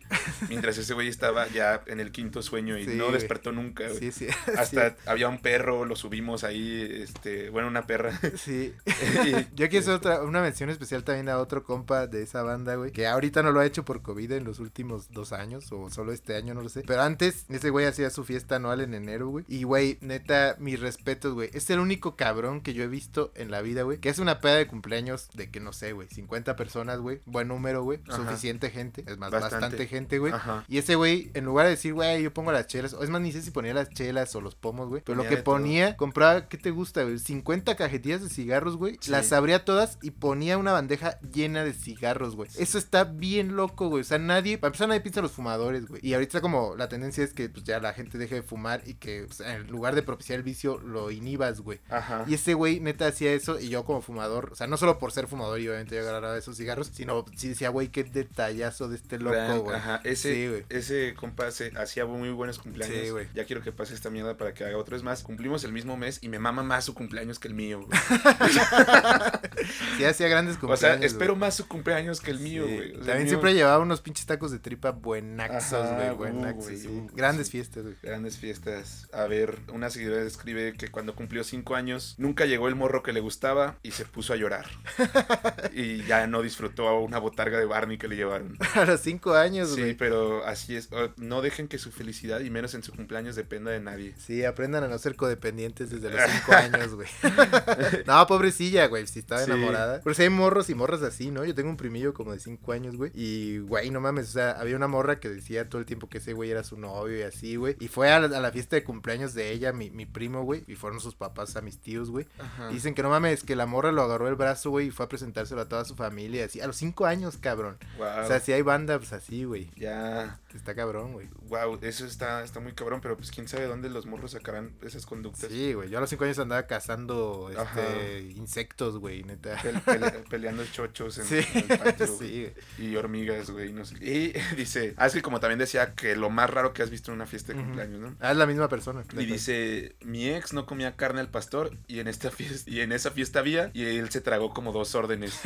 [0.49, 3.99] mientras ese güey estaba ya en el quinto sueño y Sí, no despertó nunca, güey.
[3.99, 4.27] Sí, sí.
[4.57, 8.17] Hasta había un perro, lo subimos ahí, este, bueno, una perra.
[8.35, 8.73] Sí.
[9.25, 12.75] Y- Yo quiero hacer otra, una mención especial también a otro compa de esa banda,
[12.75, 12.91] güey.
[12.91, 15.71] Que ahorita no lo ha hecho por COVID en los últimos dos años.
[15.71, 16.83] O solo este año, no lo sé.
[16.85, 19.45] Pero antes, ese güey hacía su fiesta anual en enero, güey.
[19.47, 21.49] Y, güey, neta, mis respetos, güey.
[21.53, 23.97] Es el único cabrón que yo he visto en la vida, güey.
[23.99, 26.07] Que es una peda de cumpleaños de que no sé, güey.
[26.07, 26.68] 50 personas,
[26.99, 27.21] güey.
[27.25, 27.99] Buen número, güey.
[28.09, 29.03] Suficiente gente.
[29.07, 29.55] Es más, Bastante.
[29.55, 30.33] bastante gente, güey.
[30.33, 30.63] Ajá.
[30.67, 33.21] Y ese güey, en lugar de decir, güey, yo pongo las chelas, o es más,
[33.21, 35.01] ni sé si ponía las chelas o los pomos, güey.
[35.05, 35.55] Pero Ponía lo que todo.
[35.55, 37.19] ponía, compraba, ¿qué te gusta, güey?
[37.19, 38.97] 50 cajetillas de cigarros, güey.
[39.01, 39.11] Sí.
[39.11, 42.49] Las abría todas y ponía una bandeja llena de cigarros, güey.
[42.57, 44.01] Eso está bien loco, güey.
[44.01, 46.01] O sea, nadie, para empezar, nadie piensa en los fumadores, güey.
[46.03, 48.95] Y ahorita como la tendencia es que pues ya la gente deje de fumar y
[48.95, 51.79] que pues, en lugar de propiciar el vicio, lo inhibas, güey.
[51.89, 52.25] Ajá.
[52.27, 55.11] Y ese güey neta hacía eso y yo como fumador, o sea, no solo por
[55.11, 58.95] ser fumador y obviamente yo agarraba esos cigarros, sino sí decía, güey, qué detallazo de
[58.97, 59.75] este loco, güey.
[59.75, 60.65] Ajá, ese, Sí, güey.
[60.69, 62.97] ese compa se hacía muy buenos cumpleaños.
[63.03, 63.27] Sí, güey.
[63.33, 64.95] Ya quiero que pase esta mierda para que haga otro.
[64.95, 67.81] Es más, cumplimos el mismo mes y me mama más su cumpleaños que el mío,
[67.85, 67.99] güey.
[69.97, 70.79] Sí hacía grandes O cumpleaños.
[70.79, 71.05] sea, güey.
[71.07, 72.75] espero más su cumpleaños que el mío, Sí.
[72.75, 72.89] güey.
[72.91, 76.35] O sea, También mío- siempre llevaba unos pinches tacos de tripa buenaxos, Ajá, güey, uh,
[76.35, 76.63] buenaxos.
[76.65, 76.87] güey, sí.
[76.87, 77.95] uh, Grandes fiestas, güey.
[78.01, 79.07] Grandes fiestas.
[79.11, 83.11] A ver, una seguidora escribe que cuando cumplió cinco años nunca llegó el morro que
[83.13, 84.67] le gustaba y se puso a llorar.
[85.73, 88.57] y ya no disfrutó a una botarga de Barney que le llevaron.
[88.75, 89.93] A los cinco años, Sí, güey.
[89.95, 90.89] pero así es.
[90.91, 94.13] Oh, No dejen que su felicidad y menos en su cumpleaños dependa de nadie.
[94.17, 97.07] Sí, aprendan a no ser codependientes desde los cinco años, güey.
[98.05, 99.51] no, pobrecilla, güey, si estaba Sí.
[99.51, 100.01] enamorada.
[100.03, 101.45] Pero sí hay morros y morras así, ¿no?
[101.45, 103.11] Yo tengo un primillo como de cinco años, güey.
[103.13, 106.17] Y, güey, no mames, o sea, había una morra que decía todo el tiempo que
[106.17, 107.75] ese güey era su novio y así, güey.
[107.79, 110.63] Y fue a la, a la fiesta de cumpleaños de ella, mi, mi primo, güey.
[110.67, 112.25] Y fueron sus papás a mis tíos, güey.
[112.71, 115.09] Dicen que no mames, que la morra lo agarró el brazo, güey, y fue a
[115.09, 117.77] presentárselo a toda su familia, así, a los cinco años, cabrón.
[117.97, 118.23] Wow.
[118.23, 119.69] O sea, si hay banda, pues así, güey.
[119.75, 120.39] Ya.
[120.53, 121.27] Está cabrón, güey.
[121.47, 125.05] Wow, eso está, está muy cabrón, pero pues quién sabe dónde los morros sacarán esas
[125.05, 125.49] conductas.
[125.51, 125.89] Sí, güey.
[125.89, 129.55] Yo a los cinco años andaba cazando este, insectos, güey, neta.
[129.57, 132.89] Pel- pele- peleando chochos en, Sí, en el patio, sí, güey.
[132.89, 133.95] Y hormigas, güey, no sé.
[134.03, 137.11] Y dice, ah, es que como también decía que lo más raro que has visto
[137.11, 138.15] en una fiesta de cumpleaños, ¿no?
[138.19, 139.03] Ah, es la misma persona.
[139.17, 142.91] Y dice, mi ex no comía carne al pastor y en esta fiesta y en
[142.91, 145.39] esa fiesta había y él se tragó como dos órdenes.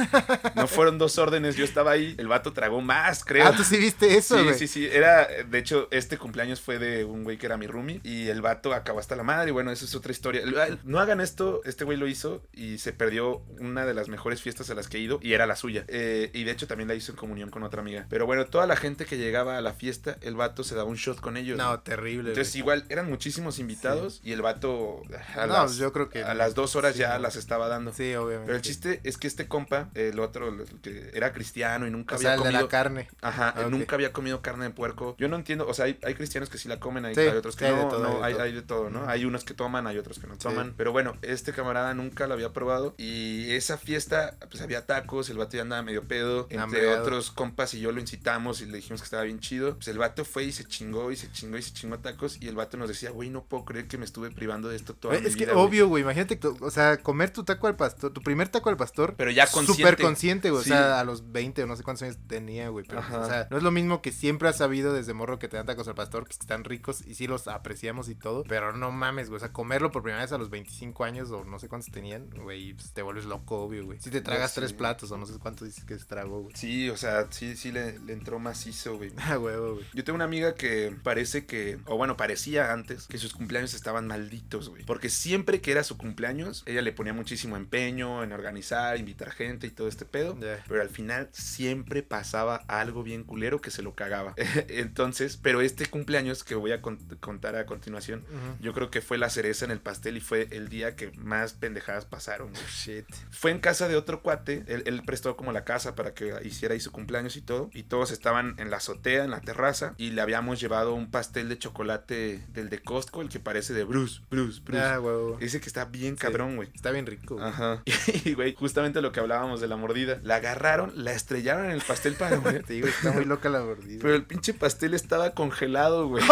[0.55, 3.45] No fueron dos órdenes, yo estaba ahí, el vato tragó más, creo.
[3.47, 4.85] Ah, tú sí viste eso, Sí, sí, sí.
[4.91, 8.01] Era, de hecho, este cumpleaños fue de un güey que era mi roomie.
[8.03, 9.49] Y el vato acabó hasta la madre.
[9.49, 10.41] Y bueno, eso es otra historia.
[10.83, 11.61] No hagan esto.
[11.65, 14.97] Este güey lo hizo y se perdió una de las mejores fiestas a las que
[14.97, 15.19] he ido.
[15.21, 15.85] Y era la suya.
[15.87, 18.05] Eh, y de hecho, también la hizo en comunión con otra amiga.
[18.09, 20.95] Pero bueno, toda la gente que llegaba a la fiesta, el vato se daba un
[20.95, 21.57] shot con ellos.
[21.57, 22.29] No, terrible.
[22.29, 24.21] Entonces, igual eran muchísimos invitados.
[24.23, 25.01] Y el vato
[25.35, 26.33] a, No, las, yo creo que a no.
[26.35, 27.19] las dos horas Sí, ya no.
[27.19, 27.93] las estaba dando.
[27.93, 28.45] Sí, obviamente.
[28.47, 32.17] Pero el chiste es que este compa, el otro, que era cristiano y nunca O
[32.17, 32.61] había sea, el de comido.
[32.61, 33.07] la carne.
[33.21, 35.15] Ajá, Ah, nunca había comido carne de puerco.
[35.19, 37.29] Yo no entiendo, o sea, hay, hay cristianos que sí la comen, hay, Sí, hay
[37.29, 38.43] otros que de no, todo, no, hay de todo.
[38.45, 39.07] hay de todo, ¿no?
[39.09, 40.39] Hay unos que toman, hay otros que no Sí.
[40.41, 40.73] toman.
[40.77, 45.37] Pero bueno, este camarada nunca la había probado y esa fiesta, pues había tacos, el
[45.37, 49.01] vato ya andaba medio pedo, entre otros compas y yo lo incitamos y le dijimos
[49.01, 49.75] que estaba bien chido.
[49.75, 52.47] Pues el vato fue y se chingó y se chingó y se chingó tacos y
[52.47, 55.13] el vato nos decía, güey, no puedo creer que me estuve privando de esto toda
[55.13, 55.65] Güey, mi es que vida, güey".
[55.65, 56.03] obvio, güey.
[56.03, 59.15] Imagínate, o sea, comer tu taco al pastor, tu primer taco al pastor.
[59.17, 59.81] Pero ya consciente.
[59.83, 60.63] Súper consciente, güey.
[60.63, 60.71] Sí.
[60.71, 62.85] O sea, a los 20 o no sé cuántos años tenía, güey.
[62.87, 63.19] Pero, Ajá.
[63.19, 65.65] o sea, no es lo mismo que siempre has sabido desde morro que te dan
[65.65, 68.43] tacos al pastor, que están ricos y sí los apreciamos y todo.
[68.47, 69.37] Pero no mames, güey.
[69.37, 72.29] O sea, comerlo por primera vez a los 25 años o no sé cuántos tenían,
[72.29, 73.99] güey, pues te vuelves loco, obvio, güey.
[73.99, 76.55] Si te tragas tres platos o no sé cuántos dices que se tragó, güey.
[76.55, 79.11] Sí, o sea, sí, sí le, le entró macizo, güey.
[79.25, 79.85] Ah, huevo, güey.
[79.93, 84.05] Yo tengo una amiga que parece que, o bueno, parecía antes que sus cumpleaños estaban
[84.05, 84.83] malditos, güey.
[84.83, 89.67] Porque siempre que era su cumpleaños, ella le ponía muchísimo empeño en organizar, invitar gente
[89.67, 90.35] y todo este pedo.
[90.67, 94.33] Pero al final siempre pasaba algo bien culero que se lo cagaba.
[94.69, 98.23] Entonces, pero este cumpleaños que voy a cont- contar a continuación,
[98.59, 101.53] yo creo que fue la cereza en el pastel y fue el día que más
[101.53, 102.49] pendejadas pasaron.
[102.51, 102.61] güey.
[102.69, 103.05] Shit.
[103.31, 106.73] Fue en casa de otro cuate, él, él prestó como la casa para que hiciera
[106.73, 110.11] ahí su cumpleaños y todo, y todos estaban en la azotea, en la terraza, y
[110.11, 114.21] le habíamos llevado un pastel de chocolate del de Costco, el que parece de Bruce,
[114.29, 114.81] Bruce, Bruce.
[114.83, 115.37] Ah, huevo.
[115.39, 116.69] Dice que está bien cabrón, güey.
[116.73, 117.39] Está bien rico.
[117.41, 117.81] Ajá.
[118.25, 120.19] Y, güey, justamente lo que hablábamos de la mordida.
[120.23, 122.63] La agarraron, la estrellaron en el pastel para comer.
[122.63, 123.99] Te digo, está muy loca la mordida.
[124.01, 126.23] Pero el pinche pastel estaba congelado, güey.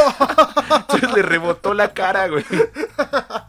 [0.80, 2.46] Entonces le rebotó la cara, güey.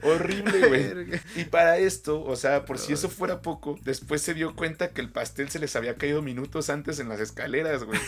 [0.02, 1.20] Horrible, güey.
[1.36, 5.00] Y para esto, o sea, por si eso fuera poco, después se dio cuenta que
[5.00, 8.00] el pastel se les había caído minutos antes en las escaleras, güey.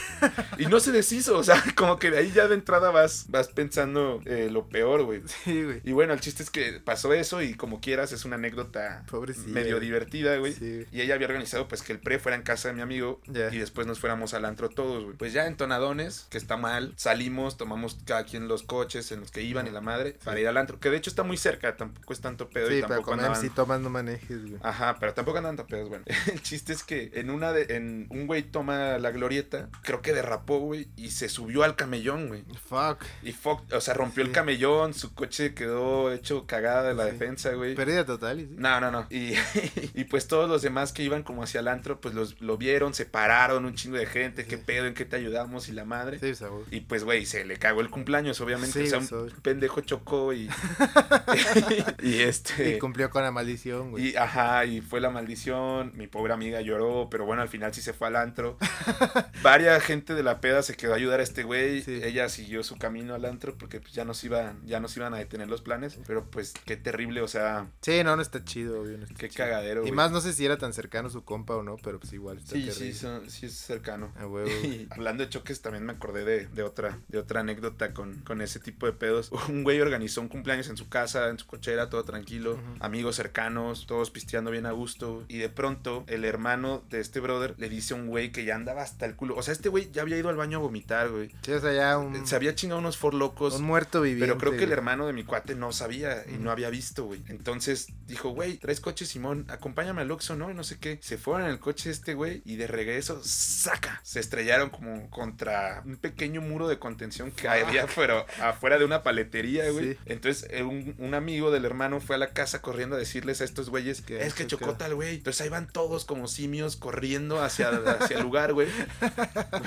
[0.58, 3.48] Y no se deshizo, o sea, como que de ahí ya de entrada vas, vas
[3.48, 5.22] pensando eh, lo peor, güey.
[5.44, 5.80] Sí, güey.
[5.84, 9.52] Y bueno, el chiste es que pasó eso y como quieras es una anécdota Pobrecilla,
[9.52, 10.52] medio divertida, güey.
[10.52, 10.86] Sí.
[10.92, 13.52] Y ella había organizado pues que el pre fuera en casa de mi amigo Ya.
[13.52, 15.16] y después nos fuéramos al antro todos, güey.
[15.16, 19.42] Pues ya entonadones, que está mal, salimos, tomamos cada quien los coches en los que
[19.42, 22.12] iban y la madre para ir al antro, que de hecho está muy cerca, tampoco
[22.12, 23.40] es tanto pedo y Sí, para tampoco comer andaban...
[23.42, 24.60] si tomas no manejes, güey.
[24.62, 26.04] Ajá, pero tampoco andan tan pedos, bueno.
[26.32, 30.12] El chiste es que en una de, en un güey toma la glorieta, creo que
[30.12, 32.44] derrapó, güey, y se subió al camellón, güey.
[32.68, 33.04] Fuck.
[33.22, 34.34] Y fuck, o sea, rompió el Sí.
[34.34, 37.10] camellón, su coche quedó hecho cagada de la Sí.
[37.12, 37.74] defensa, güey.
[37.74, 38.40] Pérdida total.
[38.40, 38.54] y sí.
[38.56, 39.06] No, no, no.
[39.10, 39.34] Y,
[39.94, 42.94] y pues todos los demás que iban como hacia el antro, pues los, lo vieron,
[42.94, 46.18] se pararon, un chingo de gente, qué pedo, en qué te ayudamos y la madre.
[46.18, 46.64] Sí, sabor.
[46.70, 48.86] Y pues, güey, se le cagó el cumpleaños, obviamente.
[48.86, 50.48] Sí, o sea, un pendejo chocó y,
[52.02, 52.70] y este.
[52.70, 54.08] Y cumplió con la maldición, güey.
[54.08, 55.92] Y ajá, y fue la maldición.
[55.94, 58.56] Mi pobre amiga lloró, pero bueno, al final sí se fue al antro.
[59.42, 61.82] Varia gente de la peda se quedó a ayudar a este güey.
[61.82, 62.00] Sí.
[62.02, 65.18] Ella siguió su camino al antro porque pues, ya nos iban, ya nos iban a
[65.18, 65.98] detener los planes.
[66.06, 68.98] Pero pues qué terrible, o sea, Sí, no, no está chido, obvio.
[68.98, 69.44] No está qué chido.
[69.44, 69.86] cagadero.
[69.86, 72.38] Y más no sé si era tan cercano su compa o no, pero pues igual
[72.38, 72.92] está Sí, terrible.
[72.92, 74.12] sí, son- sí es cercano.
[74.16, 74.48] A huevo.
[74.64, 78.40] Y hablando de choques, también me acordé de, de otra, de otra anécdota con, con
[78.40, 79.30] ese tipo de pedos.
[79.48, 83.86] Un güey organizó un cumpleaños en su casa, en su cochera, todo tranquilo, amigos cercanos,
[83.86, 85.24] todos pisteando bien a gusto.
[85.28, 88.54] Y de pronto, el hermano de este brother le dice a un güey que ya
[88.54, 89.36] andaba hasta el culo.
[89.36, 91.30] O sea, este güey ya había ido al baño a vomitar, güey.
[91.42, 93.54] Sí, o sea, ya un, Se había chingado unos for locos.
[93.54, 94.26] un muerto viviente.
[94.26, 97.22] Pero creo que el hermano de mi cuate no sabía y no había visto, güey.
[97.28, 100.50] Entonces dijo, güey, traes coche, Simón, acompáñame al Oxxo, ¿no?
[100.50, 100.98] Y no sé qué.
[101.02, 104.00] Se fueron en el coche este, güey, y de regreso, ¡saca!
[104.02, 109.02] Se estrellaron como contra un pequeño muro de contención que había fuera, afuera de una
[109.02, 109.92] paletería, güey.
[109.94, 109.98] Sí.
[110.06, 113.44] Entonces eh, un, un amigo del hermano fue a la casa corriendo a decirles a
[113.44, 115.16] estos güeyes, Que es que chocó tal güey.
[115.16, 118.68] Entonces ahí van todos como simios corriendo hacia, hacia el lugar, güey.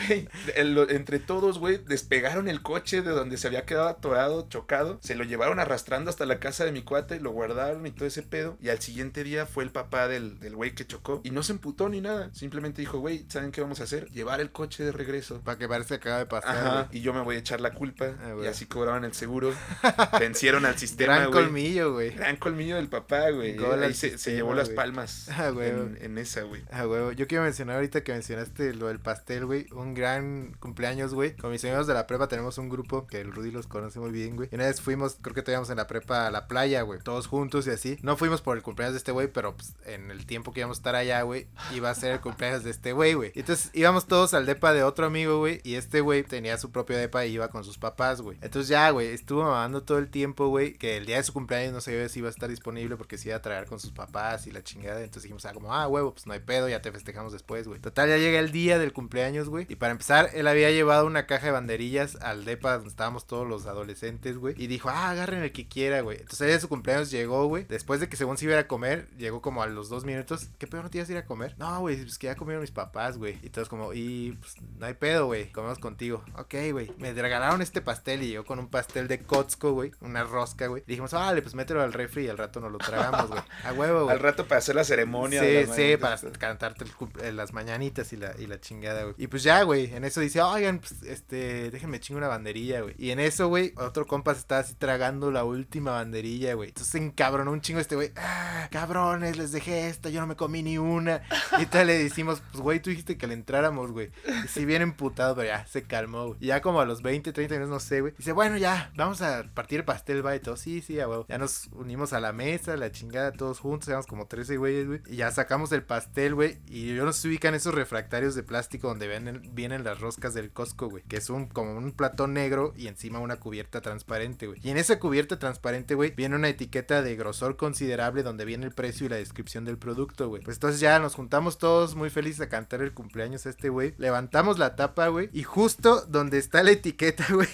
[0.07, 4.99] Güey, el- entre todos, güey, despegaron el coche de donde se había quedado atorado, chocado.
[5.01, 8.21] Se lo llevaron arrastrando hasta la casa de mi cuate, lo guardaron y todo ese
[8.23, 8.57] pedo.
[8.61, 11.53] Y al siguiente día fue el papá del del güey que chocó y no se
[11.53, 12.16] emputó ni nada.
[12.34, 14.09] Simplemente dijo, güey, ¿saben qué vamos a hacer?
[14.11, 15.41] Llevar el coche de regreso.
[15.41, 16.57] Para que parezca que acaba de pasar.
[16.57, 16.99] Ajá, güey.
[16.99, 18.05] y yo me voy a echar la culpa.
[18.24, 18.47] Ah, y güey.
[18.47, 19.53] así cobraban el seguro.
[20.20, 21.43] Vencieron al sistema, Gran güey.
[21.43, 22.09] colmillo, güey.
[22.11, 23.57] Gran colmillo del papá, güey.
[23.57, 24.76] Ahí se, se llevó las güey.
[24.76, 25.70] palmas Ah, güey.
[25.70, 26.63] en, en esa, güey.
[26.72, 27.11] Ah, huevo.
[27.11, 29.68] Yo quiero mencionar ahorita que mencionaste lo del pastel, güey.
[29.72, 31.36] Un gran cumpleaños, güey.
[31.36, 34.11] Con mis amigos de la prepa tenemos un grupo que el Rudy los conoce muy
[34.11, 34.49] bien, güey.
[34.51, 36.99] Y una vez fuimos, creo que todavía en la prepa a la playa, güey.
[36.99, 37.97] Todos juntos y así.
[38.01, 40.78] No fuimos por el cumpleaños de este güey, pero pues, en el tiempo que íbamos
[40.78, 43.32] a estar allá, güey, iba a ser el cumpleaños de este güey, güey.
[43.36, 45.62] Entonces íbamos todos al depa de otro amigo, güey.
[45.64, 48.38] Y este güey tenía su propio depa y iba con sus papás, güey.
[48.41, 50.74] Entonces ya, güey, estuvo mamando todo el tiempo, güey.
[50.74, 53.30] Que el día de su cumpleaños no sabía si iba a estar disponible porque se
[53.30, 54.99] iba a traer con sus papás y la chingada.
[54.99, 57.80] Entonces dijimos, ah, como, ah, huevo, pues no hay pedo, ya te festejamos después, güey.
[57.80, 59.66] Total, ya llega el día del cumpleaños, güey.
[59.70, 63.47] Y para empezar, él había llevado una caja de banderillas al depa donde estábamos todos
[63.47, 64.55] los adolescentes, güey.
[64.58, 66.18] Y dijo, ah, agarren el que quiera, güey.
[66.18, 67.66] Entonces el día de su cumpleaños llegó, güey.
[67.66, 70.49] Después de que según se iba a comer, llegó como a los dos minutos.
[70.58, 71.55] ¿Qué pedo no te ibas a ir a comer?
[71.58, 73.37] No, güey, pues que ya comieron mis papás, güey.
[73.43, 75.51] Y todos como, y pues no hay pedo, güey.
[75.51, 76.23] Comemos contigo.
[76.35, 76.91] Ok, güey.
[76.97, 79.91] Me regalaron este pastel y llegó con un pastel de Kotsko, güey.
[80.01, 80.83] Una rosca, güey.
[80.85, 83.41] Dijimos, vale, pues mételo al refri y al rato nos lo tragamos, güey.
[83.63, 84.15] A huevo, güey.
[84.15, 85.41] Al rato para hacer la ceremonia.
[85.41, 86.21] Sí, sí, mañanitas.
[86.21, 86.91] para cantarte el
[87.23, 89.15] eh, las mañanitas y la, y la chingada, güey.
[89.17, 92.95] Y pues ya, güey, en eso dice, oigan, pues, este, déjenme chingo una banderilla, güey.
[92.97, 96.69] Y en eso, güey, otro compa se estaba así tragando la última banderilla, güey.
[96.69, 98.11] Entonces se encabronó un chingo este güey.
[98.15, 101.21] Ah, cabrones, les dejé esta, yo no me comí ni una.
[101.59, 104.11] Y tal le decimos, pues, güey, tú dijiste que le entráramos, güey.
[104.45, 106.38] Y sí, bien emputado, pero ya se calmó, güey.
[106.41, 108.13] Y ya como a los 20, 30 minutos, no sé, güey.
[108.17, 110.57] Dice, bueno, ya, vamos a partir el pastel, va, y todo.
[110.57, 111.25] Sí, sí, a huevo.
[111.27, 115.01] Ya nos unimos a la mesa, la chingada, todos juntos, éramos como 13 güeyes, güey.
[115.07, 116.59] Y ya sacamos el pastel, güey.
[116.67, 120.33] Y yo no sé si ubican esos refractarios de plástico donde vienen, vienen las roscas
[120.33, 121.03] del Costco, güey.
[121.03, 124.59] Que es un como un platón negro y encima una cubierta transparente, güey.
[124.63, 128.73] Y en esa cubierta transparente, güey, viene una etiqueta de grosor considerable donde viene el
[128.73, 130.43] precio y la descripción del producto, güey.
[130.43, 133.93] Pues entonces ya nos juntamos todos muy felices a cantar el cumpleaños a este güey.
[133.99, 135.30] Levantamos la tapa, güey.
[135.32, 137.47] Y justo donde está la etiqueta, güey.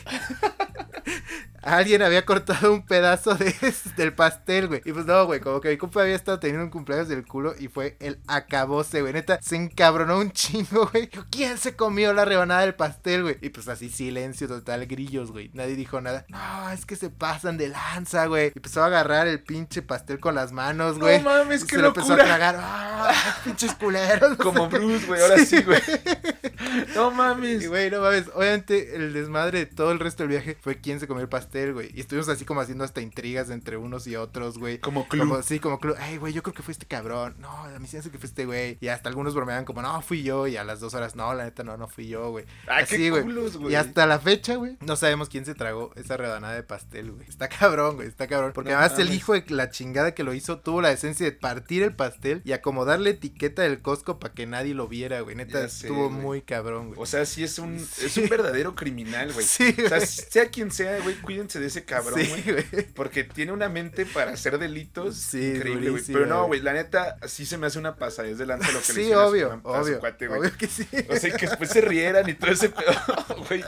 [1.61, 3.55] Alguien había cortado un pedazo de,
[3.95, 4.81] del pastel, güey.
[4.83, 7.55] Y pues no, güey, como que mi compa había estado teniendo un cumpleaños del culo
[7.57, 9.13] y fue el acabose, güey.
[9.13, 11.09] Neta, se encabronó un chingo, güey.
[11.31, 13.37] ¿Quién se comió la rebanada del pastel, güey?
[13.41, 15.51] Y pues así silencio total, grillos, güey.
[15.53, 16.25] Nadie dijo nada.
[16.27, 18.47] No, es que se pasan de lanza, güey.
[18.47, 21.19] Y empezó a agarrar el pinche pastel con las manos, güey.
[21.19, 22.25] No mames, Y qué se lo empezó a locura.
[22.25, 22.55] tragar.
[22.59, 22.92] ¡Ah,
[23.43, 24.37] pinches culeros!
[24.37, 25.81] Como Bruce, güey, ahora sí, güey.
[26.95, 27.63] No mames.
[27.63, 30.99] Y güey, no mames, obviamente el desmadre de todo el resto del viaje fue quién
[30.99, 31.91] se comió el pastel, güey.
[31.93, 34.79] Y estuvimos así como haciendo hasta intrigas entre unos y otros, güey.
[34.79, 35.27] Como club.
[35.27, 35.95] Como, sí, como club.
[35.99, 37.35] Ay, güey, yo creo que fue este cabrón.
[37.39, 38.77] No, a mí sí me hace que fue este güey.
[38.81, 40.47] Y hasta algunos bromeaban como, no, fui yo.
[40.47, 42.45] Y a las dos horas, no, la neta, no, no fui yo, güey.
[42.67, 43.23] Ay, Así, güey.
[43.23, 43.73] culos, güey.
[43.73, 47.27] Y hasta la fecha, güey, no sabemos quién se tragó esa rebanada de pastel, güey.
[47.27, 48.51] Está cabrón, güey, está cabrón.
[48.53, 51.31] Porque No además el hijo de la chingada que lo hizo tuvo la decencia de
[51.31, 55.35] partir el pastel y acomodar la etiqueta del Costco para que nadie lo viera, güey.
[55.35, 56.21] Neta, sé, estuvo güey.
[56.21, 56.99] muy cabrón, güey.
[56.99, 58.05] O sea, sí es un, Sí.
[58.05, 59.45] es un verdadero criminal, güey.
[59.45, 60.07] Sí, O sea, güey.
[60.07, 62.65] sea quien sea, güey, cuídense de ese cabrón, Sí, güey.
[62.93, 66.03] Porque tiene una mente para hacer delitos Sí, increíble, güey.
[66.07, 66.61] Pero no, güey.
[66.61, 69.21] la neta, sí se me hace una pasadez delante de lo que le Sí, hicieron
[69.23, 69.99] a su obvio, a su obvio.
[69.99, 70.39] cuate, güey.
[70.39, 70.87] obvio que sí.
[71.09, 72.91] O sea, que después se rieran y todo ese pedo,
[73.47, 73.63] güey.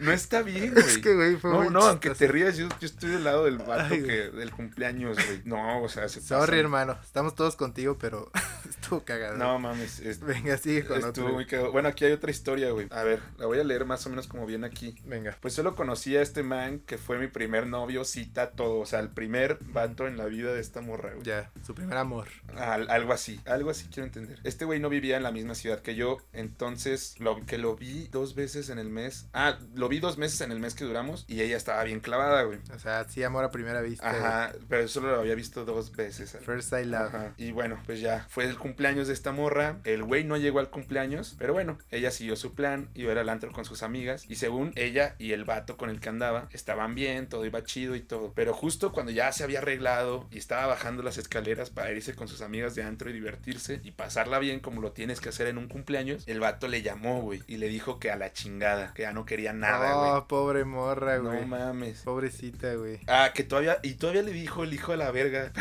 [0.00, 0.84] No está bien, güey.
[0.86, 3.58] Es que, güey, fue no, no, aunque te rías, yo, yo estoy del lado del
[3.58, 5.42] vato Ay, que, del cumpleaños, güey.
[5.44, 6.58] No, o sea, se Sorry, pasan.
[6.58, 6.98] hermano.
[7.04, 8.30] Estamos todos contigo, pero
[8.68, 9.36] estuvo cagado.
[9.36, 11.34] No, mames, es- Venga, sigue con estuvo otro.
[11.34, 11.72] muy cagado.
[11.72, 12.86] Bueno, aquí hay otra historia, güey.
[12.90, 14.94] A ver, la voy a leer más o menos como viene aquí.
[15.04, 15.36] Venga.
[15.40, 18.78] Pues solo conocí a este man que fue mi primer novio, cita, todo.
[18.80, 21.24] O sea, el primer vato en la vida de esta morra, güey.
[21.24, 22.28] Ya, su primer amor.
[22.56, 24.38] Al- algo así, algo así quiero entender.
[24.44, 28.08] Este güey no vivía en la misma ciudad que yo, entonces lo que lo vi
[28.08, 29.28] dos veces en el mes.
[29.32, 32.42] Ah, lo vi dos meses en el mes que duramos y ella estaba bien clavada,
[32.42, 32.58] güey.
[32.74, 34.08] O sea, sí, amor a primera vista.
[34.08, 36.36] Ajá, pero solo lo había visto dos veces.
[36.44, 37.14] First I love.
[37.14, 37.34] Ajá.
[37.36, 39.80] Y bueno, pues ya fue el cumpleaños de esta morra.
[39.82, 43.50] El güey no llegó al cumpleaños, pero bueno, ella siguió su plan, iba al antro
[43.50, 44.26] con sus amigas.
[44.28, 47.96] Y según ella y el vato con el que andaba, estaban bien, todo iba chido
[47.96, 48.32] y todo.
[48.36, 52.28] Pero justo cuando ya se había arreglado y estaba bajando las escaleras para irse con
[52.28, 55.58] sus amigas de antro y divertirse y pasarla bien como lo tienes que hacer en
[55.58, 59.02] un cumpleaños, el vato le llamó, güey, y le dijo que a la chingada, que
[59.02, 60.10] ya no quería nada, güey.
[60.12, 61.40] Oh, pobre morra, güey.
[61.40, 62.02] no mames.
[62.02, 63.00] Pobrecita, güey.
[63.08, 65.52] Ah, que todavía, y todavía le dijo el hijo de la verga,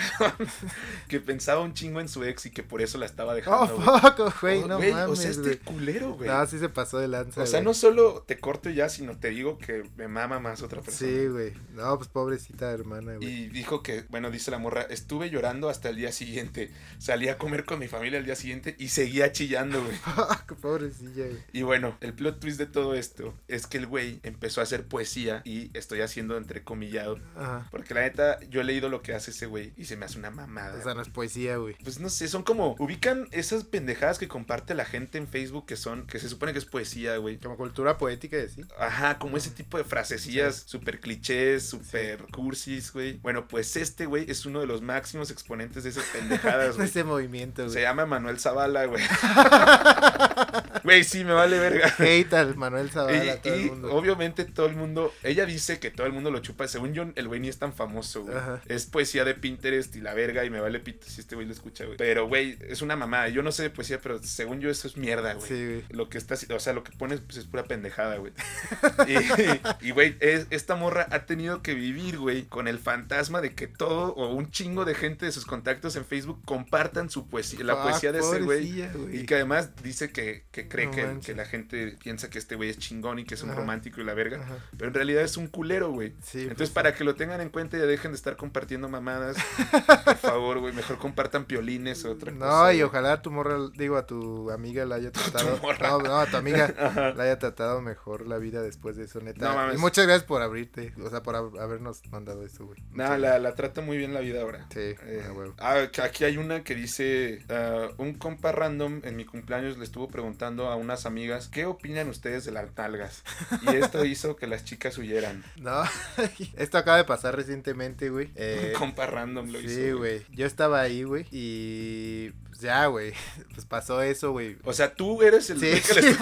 [1.08, 3.68] que pensaba un chingo en su ex y que por eso la estaba Oh, dejando.
[3.82, 6.30] fuck, güey, Oh, no mames, O sea, este culero, güey.
[6.30, 9.30] No, sí se pasó de lanza, o sea, no solo te corto ya, sino te
[9.30, 11.12] digo que me mama más otra persona.
[11.12, 11.54] Sí, güey.
[11.74, 13.28] No, pues pobrecita hermana, güey.
[13.28, 16.72] Y dijo que, bueno, dice la morra, estuve llorando hasta el día siguiente.
[16.98, 19.96] Salí a comer con mi familia el día siguiente y seguía chillando, güey.
[19.98, 21.44] Fuck, pobrecilla, güey.
[21.54, 24.88] Y bueno, el plot twist de todo esto es que el güey empezó a hacer
[24.88, 27.20] poesía y estoy haciendo entrecomillado.
[27.36, 27.68] Ajá.
[27.72, 30.18] Porque la neta, yo he leído lo que hace ese güey y se me hace
[30.20, 30.80] una mamada.
[30.80, 31.76] O sea, no es poesía, güey.
[31.84, 32.57] Pues no sé, son como.
[32.80, 36.08] Ubican esas pendejadas que comparte la gente en Facebook que son.
[36.08, 37.38] que se supone que es poesía, güey.
[37.38, 38.62] Como cultura poética y así.
[38.80, 43.14] Ajá, como ese tipo de frasecillas súper clichés, súper cursis, güey.
[43.20, 46.88] Bueno, pues este güey es uno de los máximos exponentes de esas pendejadas, güey.
[46.88, 47.84] Ese movimiento, Se güey.
[47.84, 49.04] llama Manuel Zavala, güey.
[50.84, 51.94] Güey, sí, me vale verga.
[51.98, 53.94] Hate al Manuel Zavala, Y, todo el y mundo.
[53.94, 56.68] obviamente todo el mundo, ella dice que todo el mundo lo chupa.
[56.68, 58.36] Según yo, el güey ni es tan famoso, güey.
[58.38, 58.62] Ajá.
[58.68, 61.54] Es poesía de Pinterest y la verga y me vale pito si este güey lo
[61.54, 61.98] escucha, güey.
[61.98, 63.30] Pero, güey, es una mamada.
[63.30, 65.48] Yo no sé de poesía, pero según yo eso es mierda, güey.
[65.48, 65.84] Sí, güey.
[65.90, 68.34] Lo que está, o sea, lo que pones pues, es pura pendejada, güey.
[69.82, 73.68] Y, güey, es- esta morra ha tenido que vivir, güey, con el fantasma de que
[73.68, 77.76] todo o un chingo de gente de sus contactos en Facebook compartan su poesía, la
[77.76, 78.84] Fuck, poesía de ese güey.
[79.14, 82.70] Y que además dice que, que cree No que, la gente piensa que este güey
[82.70, 83.60] es chingón y que es un Ajá.
[83.60, 84.42] romántico y la verga.
[84.42, 84.58] Ajá.
[84.76, 86.14] Pero en realidad es un culero, güey.
[86.24, 89.38] Sí, Entonces, pues, para que lo tengan en cuenta y dejen de estar compartiendo mamadas,
[90.06, 92.46] por favor, güey, mejor compartan piolines o otra cosa.
[92.46, 92.82] No, y güey.
[92.84, 95.60] ojalá tu morra, digo, a tu amiga la haya tratado.
[95.82, 96.74] No, no, a tu amiga
[97.16, 99.48] la haya tratado mejor la vida después de eso, neta.
[99.50, 99.76] No mames.
[99.76, 102.82] Y muchas gracias por abrirte, o sea, por hab- habernos mandado eso, güey.
[102.92, 104.66] No, la, la trata muy bien la vida ahora.
[104.74, 105.24] Sí, Eh,
[105.60, 110.08] ah, aquí hay una que dice, ah, un compa random en mi cumpleaños le estuvo
[110.08, 113.24] preguntando a unas amigas, ¿qué opinan ustedes de las nalgas?
[113.62, 115.44] Y esto hizo que las chicas huyeran.
[115.58, 115.84] No,
[116.58, 118.30] esto acaba de pasar recientemente, güey.
[118.36, 119.70] Eh, un compa random lo hizo.
[119.70, 120.26] sí, güey.
[120.32, 123.14] Yo estaba ahí, güey, y pues ya, güey.
[123.54, 124.58] Pues pasó eso, güey.
[124.64, 126.18] O sea, tú eres el Sí, que sí.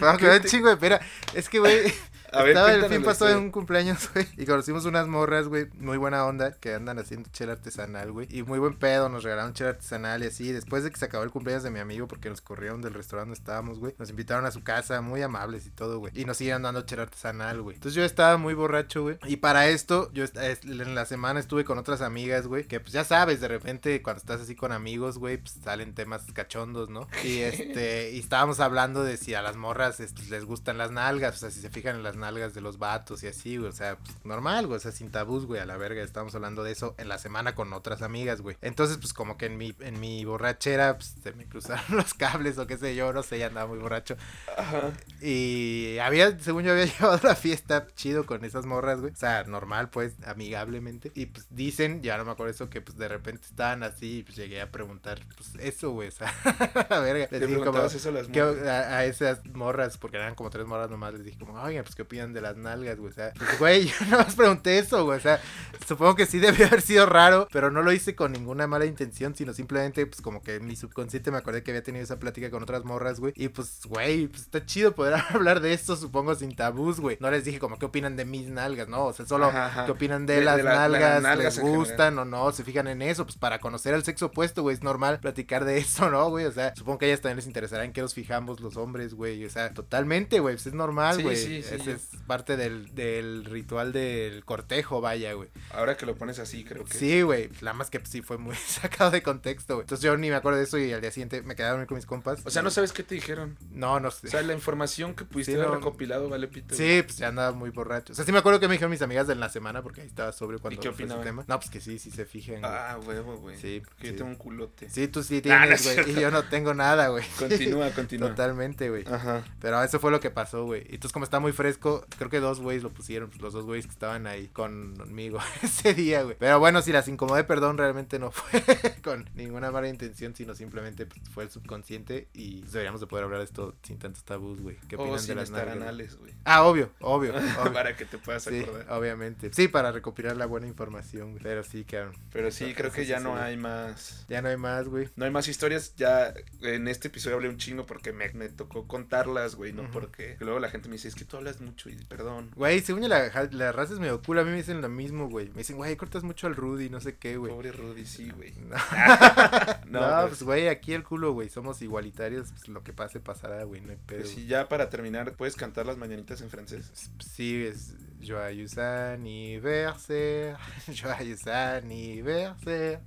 [0.00, 1.00] Vamos, que un chingo de pena.
[1.32, 1.92] Es que, güey,
[2.36, 4.26] A ver, estaba el fin pasó en un cumpleaños, güey.
[4.36, 8.28] Y conocimos unas morras, güey, muy buena onda, que andan haciendo chela artesanal, güey.
[8.30, 10.52] Y muy buen pedo, nos regalaron chela artesanal y así.
[10.52, 13.30] Después de que se acabó el cumpleaños de mi amigo, porque nos corrieron del restaurante
[13.30, 13.94] donde estábamos, güey.
[13.98, 16.12] Nos invitaron a su casa, muy amables y todo, güey.
[16.14, 17.76] Y nos siguieron dando chela artesanal, güey.
[17.76, 19.18] Entonces yo estaba muy borracho, güey.
[19.24, 22.64] Y para esto, yo en la semana estuve con otras amigas, güey.
[22.64, 26.22] Que pues ya sabes, de repente cuando estás así con amigos, güey, pues salen temas
[26.32, 27.08] cachondos, ¿no?
[27.24, 31.36] Y este, y estábamos hablando de si a las morras este, les gustan las nalgas,
[31.36, 33.68] o sea, si se fijan en las nalgas de los vatos y así, güey.
[33.68, 34.76] O sea, pues, normal, güey.
[34.76, 36.02] O sea, sin tabús, güey, a la verga.
[36.02, 38.56] Estábamos hablando de eso en la semana con otras amigas, güey.
[38.62, 42.58] Entonces, pues como que en mi, en mi borrachera, pues se me cruzaron los cables
[42.58, 44.16] o qué sé yo, no sé, ya andaba muy borracho.
[44.56, 44.92] Ajá.
[45.20, 49.12] Y había, según yo, había llevado la fiesta chido con esas morras, güey.
[49.12, 51.12] O sea, normal, pues, amigablemente.
[51.14, 54.22] Y pues dicen, ya no me acuerdo eso, que pues de repente estaban así y
[54.22, 56.08] pues llegué a preguntar, pues eso, güey.
[56.08, 56.32] O sea,
[56.90, 57.28] la verga.
[57.30, 58.66] ¿Le Les dije como, eso a las ¿qué- morras?
[58.66, 61.94] a, a esas morras, porque eran como tres morras nomás, les dije como, oigan, pues
[61.94, 63.10] qué opinan de las nalgas, güey.
[63.12, 65.18] O sea, pues, güey, yo nada más pregunté eso, güey.
[65.18, 65.40] O sea,
[65.86, 69.34] supongo que sí debió haber sido raro, pero no lo hice con ninguna mala intención,
[69.34, 72.62] sino simplemente, pues como que mi subconsciente me acordé que había tenido esa plática con
[72.62, 73.32] otras morras, güey.
[73.36, 77.18] Y pues, güey, pues está chido poder hablar de esto, supongo, sin tabús, güey.
[77.20, 79.04] No les dije como qué opinan de mis nalgas, no.
[79.06, 79.86] O sea, solo Ajá, ajá.
[79.86, 82.64] qué opinan de, De- de las la- de las nalgas, les gustan o no, se
[82.64, 86.10] fijan en eso, pues para conocer al sexo opuesto, güey, es normal platicar de eso,
[86.10, 86.44] ¿no, güey?
[86.46, 89.14] O sea, supongo que a ellas también les interesará en qué nos fijamos los hombres,
[89.14, 89.44] güey.
[89.44, 91.36] O sea, totalmente, güey, pues es normal, güey.
[91.36, 95.48] sí, sí, es parte del, del ritual del cortejo, vaya, güey.
[95.70, 96.94] Ahora que lo pones así, creo que.
[96.94, 97.50] Sí, güey.
[97.60, 99.84] Nada más que sí fue muy sacado de contexto, güey.
[99.84, 101.86] Entonces yo ni me acuerdo de eso y al día siguiente me quedé a dormir
[101.88, 102.40] con mis compas.
[102.44, 103.56] O sea, no sabes qué te dijeron.
[103.70, 104.28] No, no sé.
[104.28, 105.74] O sea, la información que pudiste Sí, haber no.
[105.76, 106.74] recopilado vale pito.
[106.74, 108.12] Sí, pues ya andaba muy borracho.
[108.12, 110.06] O sea, sí me acuerdo que me dijeron mis amigas de la semana porque ahí
[110.06, 111.24] estaba sobrio cuando qué fue ese opinaban?
[111.24, 111.44] tema.
[111.48, 112.60] No, pues que sí, sí se fijen.
[112.60, 112.72] güey.
[112.72, 113.56] Ah, huevo, güey.
[113.58, 114.10] Sí, Porque sí.
[114.12, 114.88] yo tengo un culote.
[114.90, 116.16] Sí, tú sí no tienes, es güey.
[116.16, 117.24] y yo no tengo nada, güey.
[117.38, 118.28] Continúa, continúa.
[118.30, 119.04] Totalmente, güey.
[119.06, 119.44] Ajá.
[119.60, 120.82] Pero eso fue lo que pasó, güey.
[120.90, 123.52] Y entonces, como está muy fresco conozco, creo que dos güeyes lo pusieron, pues, los
[123.52, 126.36] dos güeyes que estaban ahí conmigo ese día, güey.
[126.38, 128.62] Pero bueno, si las incomodé, perdón, realmente no fue
[129.02, 133.40] con ninguna mala intención, sino simplemente pues, fue el subconsciente y deberíamos de poder hablar
[133.40, 134.76] de esto sin tantos tabús, güey.
[134.88, 136.32] ¿Qué opinan de las anales, güey.
[136.44, 137.34] Ah, obvio, obvio.
[137.60, 137.72] obvio.
[137.72, 138.90] Para que te puedas Sí, acordar.
[138.90, 139.50] obviamente.
[139.52, 141.42] Sí, para recopilar la buena información, güey.
[141.42, 142.14] Pero sí, cabrón.
[142.32, 144.24] Pero sí, creo que ya no hay más.
[144.28, 145.08] Ya no hay más, güey.
[145.16, 145.94] No hay más historias.
[145.96, 146.32] Ya
[146.62, 149.72] en este episodio hablé un chingo porque me, me tocó contarlas, güey.
[149.72, 149.92] No Ujú.
[149.92, 150.36] porque.
[150.40, 152.50] Luego la gente me dice, es que tú hablas mucho y perdón.
[152.56, 154.38] Güey, según la, la raza es medio cool.
[154.38, 155.48] A mí me dicen lo mismo, güey.
[155.50, 157.52] Me dicen, güey, cortas mucho al Rudy, no sé qué, güey.
[157.52, 158.52] Pobre Rudy, sí, güey.
[158.60, 158.76] No,
[159.86, 161.48] No, No, pues- pues, güey, aquí el culo, güey.
[161.48, 162.50] Somos igualitarios.
[162.50, 163.80] Pues lo que pase, pasará, güey.
[163.80, 164.20] No hay pedo.
[164.20, 166.90] Pues sí, ya para terminar, ¿puedes cantar las mañanitas en francés?
[167.18, 167.94] Sí, es
[168.26, 170.56] Joyeux anniversaire,
[170.88, 173.00] joyeux anniversaire,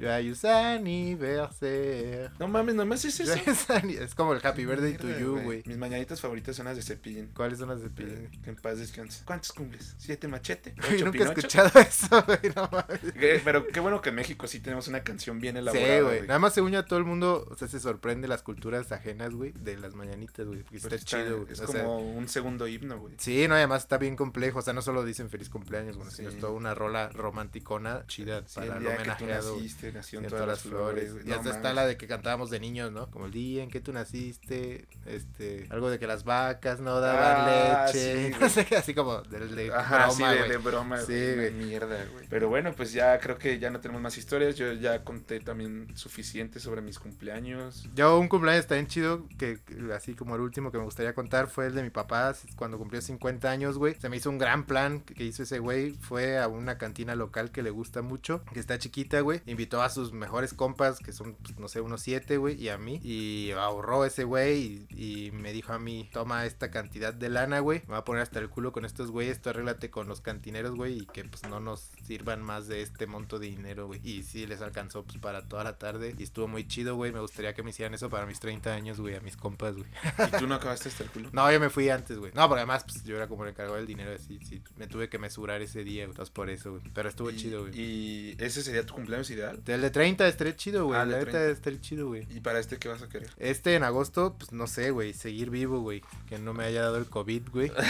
[0.00, 2.30] joyeux anniversaire.
[2.38, 3.34] No mames, nomás es eso.
[3.34, 5.62] Es como el Happy Birthday to you, güey.
[5.66, 7.30] Mis mañanitas favoritas son las de Cepillín.
[7.34, 7.88] ¿Cuáles son las de?
[7.98, 9.22] Eh, que en paz descanse.
[9.24, 9.94] ¿Cuántos cumples?
[9.98, 10.74] ¿Siete machete?
[10.78, 13.00] ¿Ocho nunca he escuchado eso, güey, no mames.
[13.16, 15.96] Eh, Pero qué bueno que en México sí tenemos una canción bien elaborada.
[15.98, 16.20] Sí, güey.
[16.26, 19.52] Nada más según yo, todo el mundo, o sea, se sorprende las culturas ajenas, güey,
[19.52, 20.62] de las mañanitas, güey.
[20.62, 21.52] porque Pero Está, está- chido, güey.
[21.52, 23.14] Es o como sea, un segundo himno, güey.
[23.18, 24.58] Sí, no, además está bien complejo.
[24.60, 26.36] O sea, no solo dicen feliz cumpleaños, bueno, sino Sí.
[26.36, 29.56] es toda una rola romanticona chida Sí, para el el día que tú homenajeado.
[29.56, 31.14] naciste, en todas las flores.
[31.24, 33.10] Y No hasta está la de que cantábamos de niños, ¿no?
[33.10, 37.20] Como el día en que tú naciste, este, algo de que las vacas no daban
[37.48, 42.04] Ah, leche, sí, así como del de Ajá, broma, sí, de, de broma, Sí, Mierda,
[42.12, 42.26] güey.
[42.28, 44.56] Pero bueno, pues ya creo que ya no tenemos más historias.
[44.56, 47.88] Yo ya conté también suficiente sobre mis cumpleaños.
[47.94, 49.58] Yo un cumpleaños bien chido, que
[49.94, 53.00] así como el último que me gustaría contar fue el de mi papá, cuando cumplió
[53.00, 53.94] 50 años, güey.
[54.00, 57.14] Se me hizo un gran plan que que hizo ese güey, fue a una cantina
[57.14, 59.42] local que le gusta mucho, que está chiquita, güey.
[59.44, 62.78] Invitó a sus mejores compas, que son, pues, no sé, unos siete, güey, y a
[62.78, 63.00] mí.
[63.02, 67.60] Y ahorró ese güey y, y me dijo a mí, toma esta cantidad de lana,
[67.60, 67.82] güey.
[67.86, 70.74] Me va a poner hasta el culo con estos güeyes, tú arréglate con los cantineros,
[70.74, 74.00] güey, y que pues no nos sirvan más de este monto de dinero, güey.
[74.02, 77.12] Y sí, les alcanzó pues para toda la tarde y estuvo muy chido, güey.
[77.12, 79.88] Me gustaría que me hicieran eso para mis 30 años, güey, a mis compas, güey.
[80.26, 81.30] ¿Y tú no acabaste hasta el culo?
[81.40, 82.32] No, yo me fui antes, güey.
[82.34, 84.62] No, porque además, pues yo era como el encargado del dinero, así, sí.
[84.76, 86.12] Me tuve que mesurar ese día, güey.
[86.12, 86.82] Entonces por eso, güey.
[86.92, 87.80] Pero estuvo y, chido, güey.
[87.80, 89.60] ¿Y ese sería tu cumpleaños ideal?
[89.70, 90.98] El de 30 estaría chido, güey.
[90.98, 91.52] Ah, el la de neta 30.
[91.52, 92.26] estaría chido, güey.
[92.30, 93.30] ¿Y para este qué vas a querer?
[93.38, 95.12] Este en agosto, pues no sé, güey.
[95.14, 96.02] Seguir vivo, güey.
[96.28, 97.72] Que no me haya dado el COVID, güey.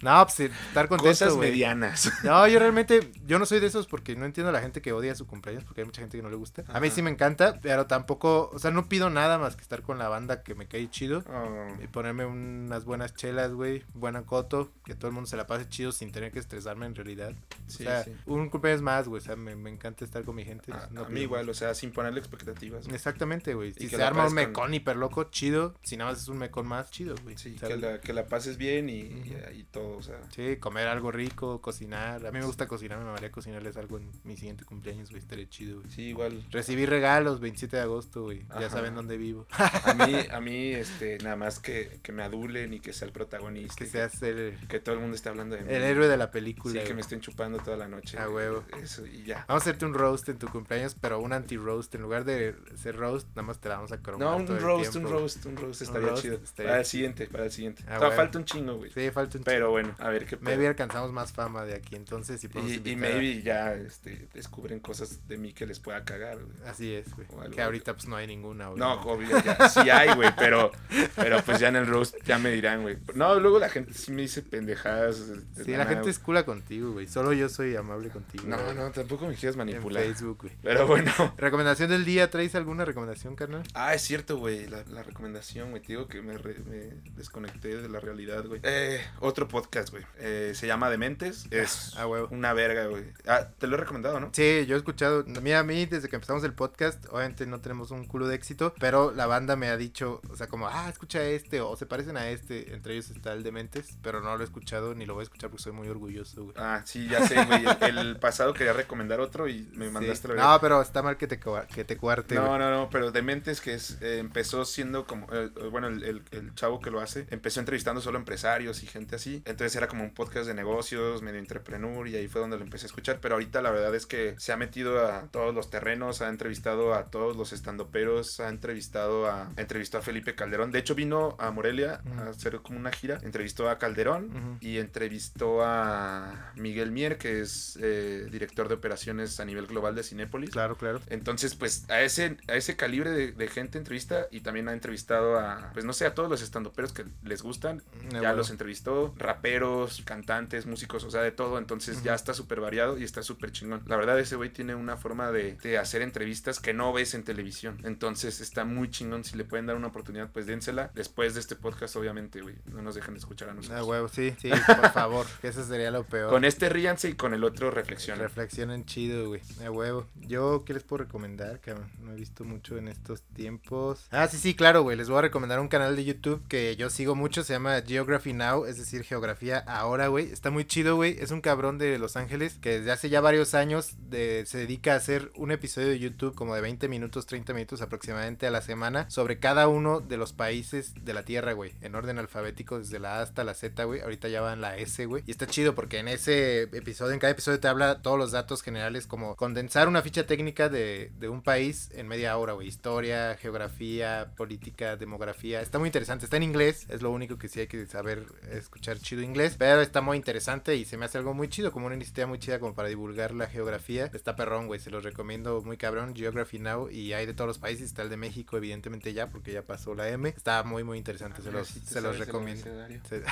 [0.00, 1.50] No, pues estar contento, Cosas güey.
[1.50, 2.12] medianas.
[2.22, 4.92] No, yo realmente, yo no soy de esos porque no entiendo a la gente que
[4.92, 6.62] odia su cumpleaños, porque hay mucha gente que no le gusta.
[6.68, 9.82] A mí sí me encanta, pero tampoco, o sea, no pido nada más que estar
[9.82, 11.24] con la banda que me cae chido.
[11.28, 15.48] Oh, Y ponerme unas buenas chelas, güey, buena coto, que todo el mundo se la
[15.48, 17.32] pase chido sin tener que estresarme en realidad.
[17.66, 18.12] sí, o sea, sí.
[18.26, 20.67] un cumpleaños más, güey, o sea, me, me encanta estar con mi gente.
[20.72, 22.84] A, no a mí igual, o sea, sin ponerle expectativas.
[22.84, 22.94] güey.
[22.94, 23.70] Exactamente, güey.
[23.70, 25.74] Y Si que se arma un pases con- mecón hiper loco, chido.
[25.82, 27.36] Si nada más es un mecón más, chido, güey.
[27.38, 29.54] Sí, que la, que la pases bien y, y- Ujú.
[29.54, 30.20] y todo, o sea.
[30.34, 32.26] Sí, comer algo rico, cocinar.
[32.26, 35.20] A mí me gusta cocinar, me mamaría cocinarles algo en mi siguiente cumpleaños, güey.
[35.22, 35.90] Estaría chido, güey.
[35.90, 36.44] Sí, igual.
[36.50, 38.44] Recibí regalos 27 de agosto, güey.
[38.60, 39.46] Ya saben dónde vivo.
[39.50, 43.12] A mí, a mí, este, nada más que, que me adulen y que sea el
[43.12, 43.74] protagonista.
[43.76, 45.72] que y seas el, que todo el mundo esté hablando de mí.
[45.72, 46.74] el héroe de la Sí, película.
[46.74, 46.94] que güey.
[46.94, 48.18] me estén chupando toda la noche.
[48.18, 48.64] A huevo.
[48.82, 49.44] Eso, y ya.
[49.48, 50.57] Vamos a hacerte un roast en tu cumpleaños,
[51.00, 51.94] pero un anti-roast.
[51.94, 54.56] En lugar de ser roast, nada más te la vamos a cromar No, un todo
[54.56, 55.10] el roast, un tiempo.
[55.10, 56.34] roast, un roast estaría roast chido.
[56.42, 57.82] estaría para el siguiente, para el siguiente.
[57.84, 58.16] Ah, Todavía bueno.
[58.22, 58.90] falta un chingo, güey.
[58.90, 60.44] Sí, falta un Pero bueno, a ver qué pedo.
[60.50, 64.28] Maybe alcanzamos más fama de aquí, entonces si podemos Y, y a- maybe ya este,
[64.34, 66.56] descubren cosas de mí que les pueda cagar, güey.
[66.66, 67.26] Así es, güey.
[67.30, 69.40] O Que ahorita pues no hay ninguna, No, obviamente.
[69.40, 70.70] obvio, ya, sí hay, güey, pero,
[71.16, 72.98] pero pues ya en el roast ya me dirán, güey.
[73.14, 75.28] No, luego la gente sí me dice pendejadas.
[75.28, 77.06] de Sí, la nada, gente es cula contigo, güey.
[77.06, 78.44] Solo yo soy amable contigo.
[78.46, 78.74] No, güey.
[78.76, 80.02] no, tampoco me quieras En manipular.
[80.04, 80.47] Facebook, güey.
[80.62, 81.12] Pero bueno.
[81.38, 83.62] Recomendación del día, ¿traes alguna recomendación, carnal?
[83.74, 85.82] Ah, es cierto, güey, la, la recomendación, güey.
[85.82, 88.60] Te digo que me, re- me desconecté de la realidad, güey.
[88.64, 90.04] Eh, otro podcast, güey.
[90.18, 91.46] Eh, se llama Dementes.
[91.50, 93.04] Es Ah, una verga, güey.
[93.26, 94.30] Ah, te lo he recomendado, ¿no?
[94.32, 97.90] Sí, yo he escuchado, mira, a mí desde que empezamos el podcast, obviamente no tenemos
[97.90, 101.22] un culo de éxito, pero la banda me ha dicho, o sea, como, ah, escucha
[101.24, 104.44] este, o se parecen a este, entre ellos está el Dementes, pero no lo he
[104.44, 106.54] escuchado ni lo voy a escuchar porque soy muy orgulloso, güey.
[106.56, 107.64] Ah, sí, ya sé, güey.
[107.80, 109.92] El, el pasado quería recomendar otro y me Sí.
[109.92, 111.38] mandaste la No, pero está mal que te,
[111.74, 115.50] que te cuarte, No, no, no, pero Dementes que es, eh, empezó siendo como, eh,
[115.70, 119.42] bueno, el, el- el chavo que lo hace, empezó entrevistando solo empresarios y gente así.
[119.44, 122.62] En- Entonces era como un podcast de negocios, medio entrepreneur y ahí fue donde lo
[122.64, 123.18] empecé a escuchar.
[123.20, 126.94] Pero ahorita la verdad es que se ha metido a todos los terrenos, ha entrevistado
[126.94, 130.70] a todos los estandoperos, ha entrevistado a, entrevistó a Felipe Calderón.
[130.70, 133.18] De hecho vino a Morelia a hacer como una gira.
[133.22, 139.44] Entrevistó a Calderón y entrevistó a Miguel Mier, que es eh, director de operaciones a
[139.44, 140.50] nivel global de Cinépolis.
[140.50, 141.00] Claro, claro.
[141.08, 145.38] Entonces, pues a ese, a ese calibre de, de gente entrevista y también ha entrevistado
[145.38, 147.78] a, pues no sé, a todos los estandoperos que les gustan.
[147.78, 148.36] Eh, ya bueno.
[148.36, 151.58] los entrevistó, raperos, cantantes, músicos, o sea, de todo.
[151.58, 153.82] Entonces ya está súper variado y está súper chingón.
[153.86, 157.24] La verdad, ese güey tiene una forma de, de hacer entrevistas que no ves en
[157.24, 157.78] televisión.
[157.84, 159.24] Entonces está muy chingón.
[159.24, 160.90] Si le pueden dar una oportunidad, pues dénsela.
[160.94, 162.56] Después de este podcast, obviamente, güey.
[162.66, 163.80] No nos dejen de escuchar a nosotros.
[163.80, 166.30] Ah, huevo, sí, sí, por favor, que eso sería lo peor.
[166.30, 168.22] Con este ríanse y con el otro reflexionen.
[168.22, 169.40] Reflexionen chido, güey.
[169.64, 170.06] A huevo.
[170.26, 171.90] Yo, ¿qué les puedo recomendar, cabrón?
[172.00, 174.06] No he visto mucho en estos tiempos.
[174.10, 174.96] Ah, sí, sí, claro, güey.
[174.96, 177.42] Les voy a recomendar un canal de YouTube que yo sigo mucho.
[177.44, 180.30] Se llama Geography Now, es decir, Geografía Ahora, güey.
[180.30, 181.16] Está muy chido, güey.
[181.18, 184.96] Es un cabrón de Los Ángeles que desde hace ya varios años se dedica a
[184.96, 189.08] hacer un episodio de YouTube como de 20 minutos, 30 minutos aproximadamente a la semana
[189.10, 191.74] sobre cada uno de los países de la Tierra, güey.
[191.80, 194.00] En orden alfabético, desde la A hasta la Z, güey.
[194.00, 195.22] Ahorita ya va en la S, güey.
[195.26, 198.62] Y está chido porque en ese episodio, en cada episodio te habla todos los datos
[198.62, 202.66] generales, como condensar una ficha técnica de, de un país en media hora, güey.
[202.66, 205.60] Historia, geografía, política, demografía.
[205.60, 206.24] Está muy interesante.
[206.24, 209.56] Está en inglés, es lo único que sí hay que saber escuchar chido inglés.
[209.58, 212.38] Pero está muy interesante y se me hace algo muy chido, como una iniciativa muy
[212.38, 214.10] chida como para divulgar la geografía.
[214.14, 214.80] Está perrón, güey.
[214.80, 216.14] Se los recomiendo muy cabrón.
[216.16, 216.88] Geography Now.
[216.90, 217.84] Y hay de todos los países.
[217.84, 220.30] Está el de México, evidentemente ya, porque ya pasó la M.
[220.30, 221.42] Está muy, muy interesante.
[221.42, 222.64] Se los, Sí se los recomiendo.
[223.10, 223.22] Se-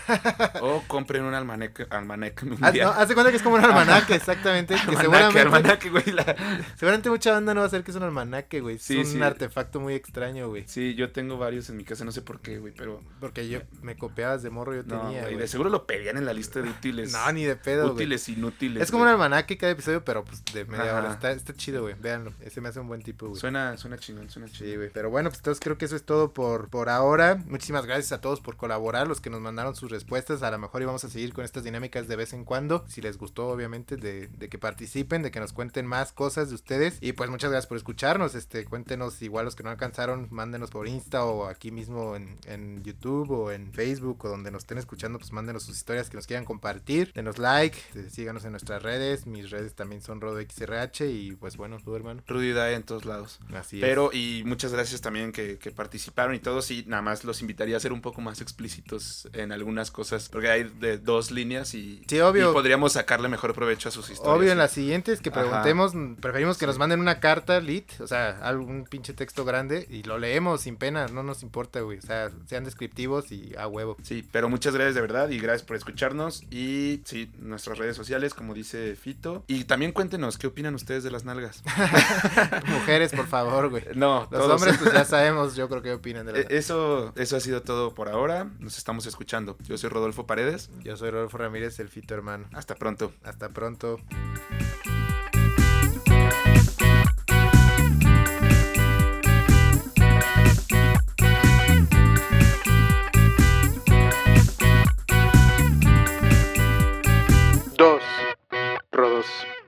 [0.60, 2.86] O compren un almanaque, almanaque Haz, mundial.
[2.88, 4.74] no, haz de cuenta que es como un almanaque, exactamente.
[4.74, 6.04] Que almanaque, seguramente, almanaque, güey.
[6.12, 6.36] la-
[6.74, 8.76] seguramente mucha banda no va a saber que es un almanaque, güey.
[8.76, 9.22] Es Sí, un sí.
[9.22, 10.64] artefacto muy extraño, güey.
[10.66, 13.00] Sí, yo tengo varios en mi casa, no sé por qué, güey, pero...
[13.20, 15.36] Porque yo me copiabas de morro, yo No, tenía, güey.
[15.36, 17.12] de seguro lo pedían en la lista de útiles.
[17.16, 17.92] No, ni de pedo.
[17.92, 18.82] Útiles, inútiles.
[18.82, 20.98] Es como un almanaque cada episodio, pero pues de media Ajá.
[20.98, 21.12] hora.
[21.12, 21.94] Está, está chido, güey.
[22.00, 22.32] Véanlo.
[22.40, 23.40] Ese me hace un buen tipo, güey.
[23.40, 24.68] Suena, suena chingón, suena chingón.
[24.70, 24.90] Sí, güey.
[24.92, 27.36] Pero bueno, pues entonces creo que eso es todo por, por ahora.
[27.46, 30.42] Muchísimas gracias a todos por colaborar, los que nos mandaron sus respuestas.
[30.42, 32.84] A lo mejor íbamos a seguir con estas dinámicas de vez en cuando.
[32.88, 36.55] Si les gustó, obviamente, de, de que participen, de que nos cuenten más cosas de
[36.56, 36.98] ustedes.
[37.00, 38.34] Y pues muchas gracias por escucharnos.
[38.34, 42.82] Este, cuéntenos igual los que no alcanzaron, mándenos por Insta o aquí mismo en, en
[42.82, 46.26] YouTube o en Facebook o donde nos estén escuchando, pues mándenos sus historias que nos
[46.26, 47.12] quieran compartir.
[47.14, 49.26] Denos like, eh, síganos en nuestras redes.
[49.26, 51.06] Mis redes también son RodoXRH.
[51.06, 52.22] Y pues bueno, tú, hermano.
[52.26, 53.38] Rudy Dae en todos lados.
[53.54, 56.70] Así Pero, y muchas gracias también que, que participaron y todos.
[56.70, 60.28] Y nada más los invitaría a ser un poco más explícitos en algunas cosas.
[60.28, 62.50] Porque hay de dos líneas y, Sí, obvio.
[62.50, 64.36] y podríamos sacarle mejor provecho a sus historias.
[64.38, 65.92] Obvio, en las siguientes que preguntemos,
[66.36, 70.18] preferimos que nos manden una carta lit, o sea, algún pinche texto grande y lo
[70.18, 71.96] leemos sin pena, no nos importa, güey.
[71.96, 73.96] O sea, sean descriptivos y a huevo.
[74.02, 76.42] Sí, pero muchas gracias de verdad y gracias por escucharnos.
[76.50, 79.44] Y sí, nuestras redes sociales, como dice Fito.
[79.46, 81.62] Y también cuéntenos qué opinan ustedes de las nalgas.
[82.66, 83.84] Mujeres, por favor, güey.
[83.94, 84.60] No, Los todos.
[84.60, 87.62] hombres, pues ya sabemos, yo creo que opinan de la Eh, Eso, eso ha sido
[87.62, 88.50] todo por ahora.
[88.58, 89.56] Nos estamos escuchando.
[89.62, 90.68] Yo soy Rodolfo Paredes.
[90.84, 92.46] Yo soy Rodolfo Ramírez, el Fito hermano.
[92.52, 93.14] Hasta pronto.
[93.24, 93.98] Hasta pronto.